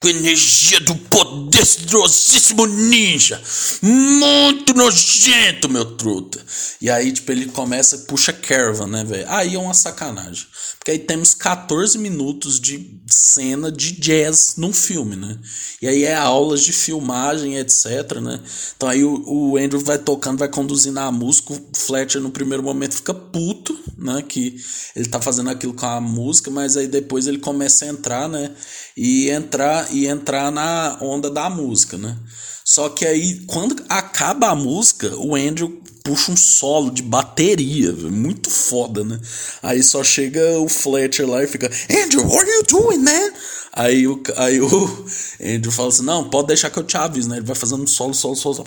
com 0.05 0.09
energia 0.09 0.79
do 0.81 0.95
poderosíssimo 0.95 2.67
ninja, 2.67 3.41
muito 3.81 4.71
nojento, 4.75 5.67
meu 5.67 5.83
truta. 5.83 6.45
E 6.79 6.91
aí, 6.91 7.11
tipo, 7.11 7.31
ele 7.31 7.47
começa, 7.47 7.97
puxa 7.99 8.31
Caravan, 8.31 8.85
né, 8.85 9.03
velho? 9.03 9.25
Aí 9.27 9.55
é 9.55 9.57
uma 9.57 9.73
sacanagem. 9.73 10.45
Porque 10.77 10.91
aí 10.91 10.99
temos 10.99 11.33
14 11.33 11.97
minutos 11.97 12.59
de 12.59 13.01
cena 13.07 13.71
de 13.71 13.93
jazz 13.93 14.53
num 14.55 14.71
filme, 14.71 15.15
né? 15.15 15.39
E 15.81 15.87
aí 15.87 16.03
é 16.03 16.13
aulas 16.13 16.61
de 16.61 16.71
filmagem, 16.71 17.57
etc, 17.57 18.19
né? 18.21 18.39
Então 18.77 18.87
aí 18.87 19.03
o, 19.03 19.23
o 19.25 19.57
Andrew 19.57 19.79
vai 19.79 19.97
tocando, 19.97 20.37
vai 20.37 20.47
conduzindo 20.47 20.99
a 20.99 21.11
música, 21.11 21.53
o 21.53 21.59
Fletcher 21.75 22.21
no 22.21 22.29
primeiro 22.29 22.61
momento 22.61 22.97
fica 22.97 23.15
puto, 23.15 23.75
né? 23.97 24.21
Que 24.21 24.55
ele 24.95 25.07
tá 25.07 25.19
fazendo 25.19 25.49
aquilo 25.49 25.73
com 25.73 25.87
a 25.87 25.99
música, 25.99 26.51
mas 26.51 26.77
aí 26.77 26.87
depois 26.87 27.25
ele 27.25 27.39
começa 27.39 27.85
a 27.85 27.87
entrar, 27.87 28.29
né? 28.29 28.51
E 28.95 29.29
entrar, 29.31 29.91
e 29.95 30.07
entrar 30.07 30.51
na 30.51 30.97
onda 31.01 31.29
da 31.29 31.49
música, 31.49 31.97
né? 31.97 32.17
Só 32.63 32.89
que 32.89 33.05
aí, 33.05 33.41
quando 33.45 33.75
acaba 33.87 34.49
a 34.49 34.55
música, 34.55 35.15
o 35.17 35.35
Andrew 35.35 35.81
puxa 36.03 36.31
um 36.31 36.37
solo 36.37 36.91
de 36.91 37.01
bateria, 37.01 37.91
muito 37.93 38.49
foda, 38.49 39.03
né? 39.03 39.19
Aí 39.63 39.81
só 39.81 40.03
chega 40.03 40.59
o 40.59 40.67
Fletcher 40.67 41.27
lá 41.27 41.43
e 41.43 41.47
fica, 41.47 41.69
Andrew, 41.89 42.23
what 42.27 42.49
are 42.49 42.51
you 42.51 42.63
doing, 42.63 42.99
man? 42.99 43.31
Aí 43.73 44.07
o, 44.07 44.21
aí 44.37 44.61
o 44.61 45.05
Andrew 45.41 45.71
fala 45.71 45.89
assim, 45.89 46.03
não, 46.03 46.29
pode 46.29 46.47
deixar 46.47 46.69
que 46.69 46.77
eu 46.79 46.83
te 46.83 46.97
aviso, 46.97 47.29
né? 47.29 47.37
Ele 47.37 47.45
vai 47.45 47.55
fazendo 47.55 47.87
solo, 47.87 48.13
solo, 48.13 48.35
solo, 48.35 48.63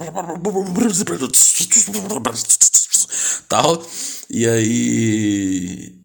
tal. 3.48 3.82
E 4.30 4.46
aí 4.46 5.97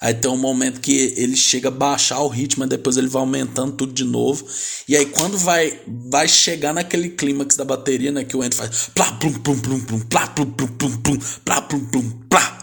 Aí 0.00 0.14
tem 0.14 0.30
um 0.30 0.36
momento 0.36 0.80
que 0.80 1.14
ele 1.16 1.36
chega 1.36 1.68
a 1.68 1.72
baixar 1.72 2.20
o 2.20 2.28
ritmo, 2.28 2.66
depois 2.66 2.96
ele 2.96 3.08
vai 3.08 3.20
aumentando 3.20 3.72
tudo 3.72 3.92
de 3.92 4.04
novo. 4.04 4.46
E 4.88 4.96
aí 4.96 5.06
quando 5.06 5.36
vai 5.36 5.80
vai 6.10 6.28
chegar 6.28 6.72
naquele 6.72 7.10
clímax 7.10 7.56
da 7.56 7.64
bateria, 7.64 8.12
né, 8.12 8.24
que 8.24 8.36
o 8.36 8.44
Endo 8.44 8.54
faz 8.54 8.88
plá 8.94 9.10
plum 9.12 9.32
plum 9.32 9.58
plum 9.58 9.80
plum 9.80 10.00
plá 10.00 10.26
plum 10.28 10.50
plum 10.52 10.68
plum 10.68 10.96
plum 10.98 11.18
plá 11.44 11.62
plum 11.62 11.84
plum 11.86 12.10
plá. 12.28 12.58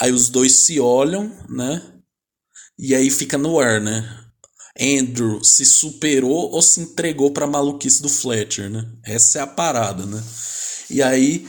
Aí 0.00 0.10
os 0.10 0.30
dois 0.30 0.52
se 0.52 0.80
olham, 0.80 1.30
né? 1.48 1.82
E 2.78 2.94
aí 2.94 3.10
fica 3.10 3.36
no 3.36 3.60
ar, 3.60 3.80
né? 3.80 4.18
Andrew 4.80 5.44
se 5.44 5.66
superou 5.66 6.50
ou 6.50 6.62
se 6.62 6.80
entregou 6.80 7.30
para 7.30 7.46
maluquice 7.46 8.00
do 8.00 8.08
Fletcher, 8.08 8.70
né? 8.70 8.84
Essa 9.04 9.40
é 9.40 9.42
a 9.42 9.46
parada, 9.46 10.06
né? 10.06 10.22
E 10.88 11.02
aí 11.02 11.46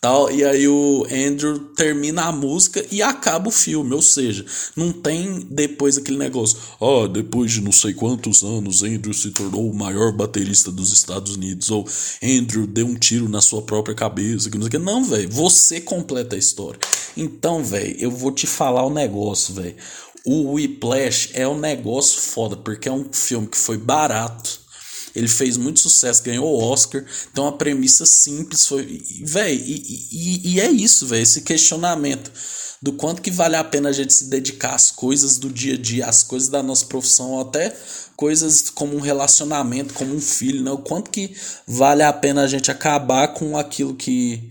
tal 0.00 0.30
e 0.30 0.44
aí 0.44 0.68
o 0.68 1.06
Andrew 1.10 1.58
termina 1.76 2.24
a 2.24 2.32
música 2.32 2.84
e 2.90 3.02
acaba 3.02 3.48
o 3.48 3.52
filme, 3.52 3.94
ou 3.94 4.02
seja, 4.02 4.44
não 4.76 4.92
tem 4.92 5.46
depois 5.50 5.98
aquele 5.98 6.18
negócio, 6.18 6.58
ó, 6.80 7.02
oh, 7.02 7.08
depois 7.08 7.52
de 7.52 7.60
não 7.60 7.72
sei 7.72 7.92
quantos 7.92 8.42
anos 8.42 8.82
Andrew 8.82 9.12
se 9.12 9.30
tornou 9.30 9.70
o 9.70 9.74
maior 9.74 10.12
baterista 10.12 10.70
dos 10.70 10.92
Estados 10.92 11.36
Unidos 11.36 11.70
ou 11.70 11.86
Andrew 12.22 12.66
deu 12.66 12.86
um 12.86 12.94
tiro 12.94 13.28
na 13.28 13.40
sua 13.40 13.62
própria 13.62 13.94
cabeça, 13.94 14.50
que 14.50 14.56
não 14.56 14.62
sei 14.62 14.70
que, 14.70 14.78
não, 14.78 15.04
velho, 15.04 15.28
você 15.28 15.80
completa 15.80 16.36
a 16.36 16.38
história. 16.38 16.78
Então, 17.16 17.62
velho, 17.62 17.96
eu 17.98 18.10
vou 18.10 18.32
te 18.32 18.46
falar 18.46 18.84
o 18.84 18.90
negócio, 18.90 19.54
velho. 19.54 19.76
O 20.24 20.52
Whiplash 20.52 21.30
é 21.34 21.46
um 21.48 21.58
negócio 21.58 22.20
foda, 22.20 22.56
porque 22.56 22.88
é 22.88 22.92
um 22.92 23.06
filme 23.12 23.48
que 23.48 23.58
foi 23.58 23.76
barato 23.76 24.61
Ele 25.14 25.28
fez 25.28 25.56
muito 25.56 25.80
sucesso, 25.80 26.22
ganhou 26.22 26.46
o 26.46 26.62
Oscar. 26.62 27.04
Então 27.30 27.46
a 27.46 27.52
premissa 27.52 28.06
simples 28.06 28.66
foi. 28.66 29.02
Véi, 29.22 29.54
e, 29.56 30.08
e, 30.10 30.54
e 30.54 30.60
é 30.60 30.70
isso, 30.70 31.06
velho. 31.06 31.22
Esse 31.22 31.42
questionamento 31.42 32.32
do 32.80 32.92
quanto 32.92 33.22
que 33.22 33.30
vale 33.30 33.54
a 33.54 33.62
pena 33.62 33.90
a 33.90 33.92
gente 33.92 34.12
se 34.12 34.24
dedicar 34.24 34.74
às 34.74 34.90
coisas 34.90 35.38
do 35.38 35.48
dia 35.48 35.74
a 35.74 35.78
dia, 35.78 36.06
às 36.06 36.24
coisas 36.24 36.48
da 36.48 36.62
nossa 36.62 36.84
profissão, 36.86 37.38
até 37.38 37.74
coisas 38.16 38.70
como 38.70 38.96
um 38.96 39.00
relacionamento, 39.00 39.94
como 39.94 40.14
um 40.14 40.20
filho, 40.20 40.64
né? 40.64 40.70
O 40.70 40.78
quanto 40.78 41.10
que 41.10 41.34
vale 41.66 42.02
a 42.02 42.12
pena 42.12 42.42
a 42.42 42.46
gente 42.46 42.70
acabar 42.70 43.28
com 43.28 43.56
aquilo 43.56 43.94
que 43.94 44.50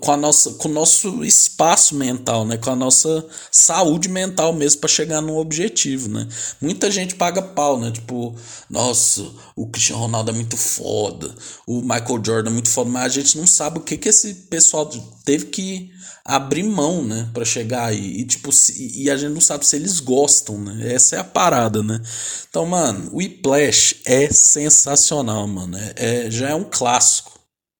com 0.00 0.12
a 0.12 0.16
nossa 0.16 0.50
com 0.54 0.68
o 0.68 0.72
nosso 0.72 1.24
espaço 1.24 1.94
mental, 1.94 2.46
né, 2.46 2.56
com 2.56 2.70
a 2.70 2.76
nossa 2.76 3.24
saúde 3.50 4.08
mental 4.08 4.52
mesmo 4.52 4.80
para 4.80 4.88
chegar 4.88 5.20
num 5.20 5.36
objetivo, 5.36 6.08
né? 6.08 6.26
Muita 6.60 6.90
gente 6.90 7.14
paga 7.14 7.42
pau, 7.42 7.78
né? 7.78 7.90
Tipo, 7.90 8.34
nossa, 8.70 9.22
o 9.54 9.66
Cristiano 9.66 10.02
Ronaldo 10.02 10.30
é 10.30 10.34
muito 10.34 10.56
foda, 10.56 11.34
o 11.66 11.82
Michael 11.82 12.22
Jordan 12.24 12.50
é 12.50 12.52
muito 12.52 12.70
foda, 12.70 12.90
mas 12.90 13.04
a 13.04 13.08
gente 13.08 13.36
não 13.36 13.46
sabe 13.46 13.78
o 13.78 13.82
que 13.82 13.98
que 13.98 14.08
esse 14.08 14.34
pessoal 14.34 14.90
teve 15.24 15.46
que 15.46 15.92
abrir 16.24 16.62
mão, 16.62 17.04
né, 17.04 17.28
para 17.34 17.44
chegar 17.44 17.86
aí. 17.86 18.20
E 18.20 18.24
tipo, 18.24 18.50
se, 18.50 19.02
e 19.02 19.10
a 19.10 19.16
gente 19.16 19.34
não 19.34 19.40
sabe 19.42 19.66
se 19.66 19.76
eles 19.76 20.00
gostam, 20.00 20.58
né? 20.58 20.94
Essa 20.94 21.16
é 21.16 21.18
a 21.18 21.24
parada, 21.24 21.82
né? 21.82 22.00
Então, 22.48 22.64
mano, 22.64 23.10
o 23.12 23.18
Whiplash 23.18 23.96
é 24.06 24.28
sensacional, 24.30 25.46
mano. 25.46 25.76
É, 25.76 26.26
é 26.26 26.30
já 26.30 26.48
é 26.48 26.54
um 26.54 26.64
clássico 26.64 27.33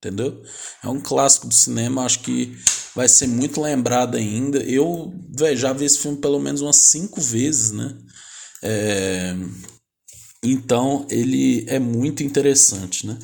entendeu? 0.05 0.41
É 0.83 0.87
um 0.87 0.99
clássico 0.99 1.47
do 1.47 1.53
cinema, 1.53 2.05
acho 2.05 2.19
que 2.19 2.55
vai 2.95 3.09
ser 3.09 3.27
muito 3.27 3.59
lembrado 3.59 4.15
ainda. 4.15 4.59
Eu 4.59 5.13
véio, 5.35 5.57
já 5.57 5.73
vi 5.73 5.85
esse 5.85 5.99
filme 5.99 6.17
pelo 6.17 6.39
menos 6.39 6.61
umas 6.61 6.77
cinco 6.77 7.19
vezes, 7.19 7.71
né? 7.71 7.95
É... 8.61 9.35
Então 10.43 11.07
ele 11.09 11.65
é 11.67 11.79
muito 11.79 12.21
interessante, 12.23 13.07
né? 13.07 13.17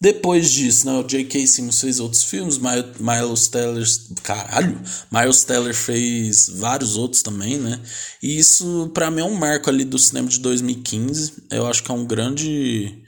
Depois 0.00 0.50
disso, 0.50 0.86
né, 0.86 0.92
o 0.92 1.04
J.K. 1.04 1.46
Simmons 1.46 1.80
fez 1.80 2.00
outros 2.00 2.24
filmes, 2.24 2.58
Miles 2.58 3.48
Teller, 3.48 3.86
caralho, 4.22 4.78
Miles 5.10 5.44
Teller 5.44 5.72
fez 5.72 6.48
vários 6.48 6.96
outros 6.96 7.22
também, 7.22 7.58
né? 7.58 7.80
E 8.20 8.36
isso 8.36 8.90
para 8.92 9.10
mim 9.10 9.20
é 9.20 9.24
um 9.24 9.34
marco 9.34 9.70
ali 9.70 9.84
do 9.84 9.98
cinema 9.98 10.28
de 10.28 10.40
2015. 10.40 11.44
Eu 11.50 11.66
acho 11.66 11.82
que 11.82 11.90
é 11.90 11.94
um 11.94 12.04
grande 12.04 13.02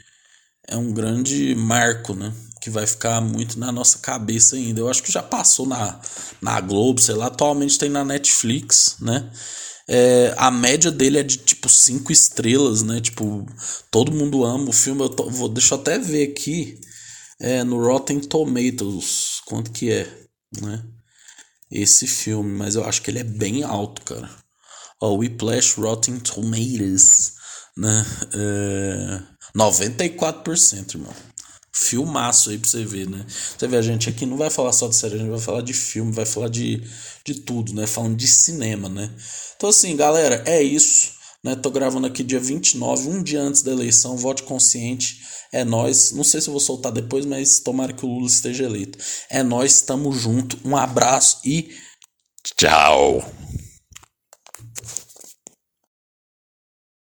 é 0.68 0.76
um 0.76 0.92
grande 0.92 1.54
marco, 1.54 2.14
né? 2.14 2.32
Que 2.66 2.70
vai 2.70 2.84
ficar 2.84 3.20
muito 3.20 3.60
na 3.60 3.70
nossa 3.70 3.98
cabeça 3.98 4.56
ainda. 4.56 4.80
Eu 4.80 4.88
acho 4.88 5.00
que 5.00 5.12
já 5.12 5.22
passou 5.22 5.66
na, 5.66 6.00
na 6.42 6.60
Globo, 6.60 7.00
sei 7.00 7.14
lá, 7.14 7.26
atualmente 7.26 7.78
tem 7.78 7.88
na 7.88 8.04
Netflix, 8.04 8.96
né? 9.00 9.30
É, 9.88 10.34
a 10.36 10.50
média 10.50 10.90
dele 10.90 11.20
é 11.20 11.22
de 11.22 11.36
tipo 11.36 11.68
5 11.68 12.10
estrelas, 12.10 12.82
né? 12.82 13.00
Tipo, 13.00 13.46
todo 13.88 14.10
mundo 14.10 14.44
ama 14.44 14.68
o 14.68 14.72
filme. 14.72 15.00
Eu 15.00 15.08
tô, 15.08 15.30
vou, 15.30 15.48
deixa 15.48 15.76
eu 15.76 15.78
até 15.78 15.96
ver 15.96 16.32
aqui 16.32 16.80
é, 17.40 17.62
no 17.62 17.80
Rotten 17.80 18.18
Tomatoes 18.18 19.42
quanto 19.46 19.70
que 19.70 19.92
é, 19.92 20.12
né? 20.60 20.82
Esse 21.70 22.08
filme, 22.08 22.50
mas 22.50 22.74
eu 22.74 22.84
acho 22.84 23.00
que 23.00 23.12
ele 23.12 23.20
é 23.20 23.24
bem 23.24 23.62
alto, 23.62 24.02
cara. 24.02 24.28
Ó, 25.00 25.14
Whiplash 25.18 25.74
Rotten 25.78 26.18
Tomatoes, 26.18 27.34
né? 27.76 28.04
É, 28.34 29.22
94%, 29.56 30.96
irmão 30.96 31.14
filmaço 31.76 32.48
aí 32.48 32.58
pra 32.58 32.68
você 32.68 32.84
ver, 32.84 33.08
né? 33.08 33.24
Você 33.28 33.68
vê, 33.68 33.76
a 33.76 33.82
gente 33.82 34.08
aqui 34.08 34.24
não 34.24 34.36
vai 34.36 34.48
falar 34.48 34.72
só 34.72 34.88
de 34.88 34.96
série, 34.96 35.16
a 35.16 35.18
gente 35.18 35.30
vai 35.30 35.38
falar 35.38 35.60
de 35.60 35.74
filme, 35.74 36.10
vai 36.10 36.24
falar 36.24 36.48
de, 36.48 36.82
de 37.22 37.34
tudo, 37.34 37.74
né? 37.74 37.86
Falando 37.86 38.16
de 38.16 38.26
cinema, 38.26 38.88
né? 38.88 39.10
Então, 39.56 39.68
assim, 39.68 39.94
galera, 39.94 40.42
é 40.46 40.62
isso. 40.62 41.12
Né? 41.44 41.54
Tô 41.54 41.70
gravando 41.70 42.06
aqui 42.06 42.22
dia 42.22 42.40
29, 42.40 43.08
um 43.08 43.22
dia 43.22 43.42
antes 43.42 43.62
da 43.62 43.70
eleição. 43.70 44.16
Vote 44.16 44.42
consciente. 44.42 45.20
É 45.52 45.64
nós. 45.64 46.12
Não 46.12 46.24
sei 46.24 46.40
se 46.40 46.48
eu 46.48 46.52
vou 46.52 46.60
soltar 46.60 46.90
depois, 46.90 47.26
mas 47.26 47.60
tomara 47.60 47.92
que 47.92 48.04
o 48.04 48.08
Lula 48.08 48.26
esteja 48.26 48.64
eleito. 48.64 48.98
É 49.30 49.42
nós, 49.42 49.82
tamo 49.82 50.10
junto. 50.12 50.58
Um 50.64 50.76
abraço 50.76 51.40
e 51.44 51.70
tchau. 52.56 53.22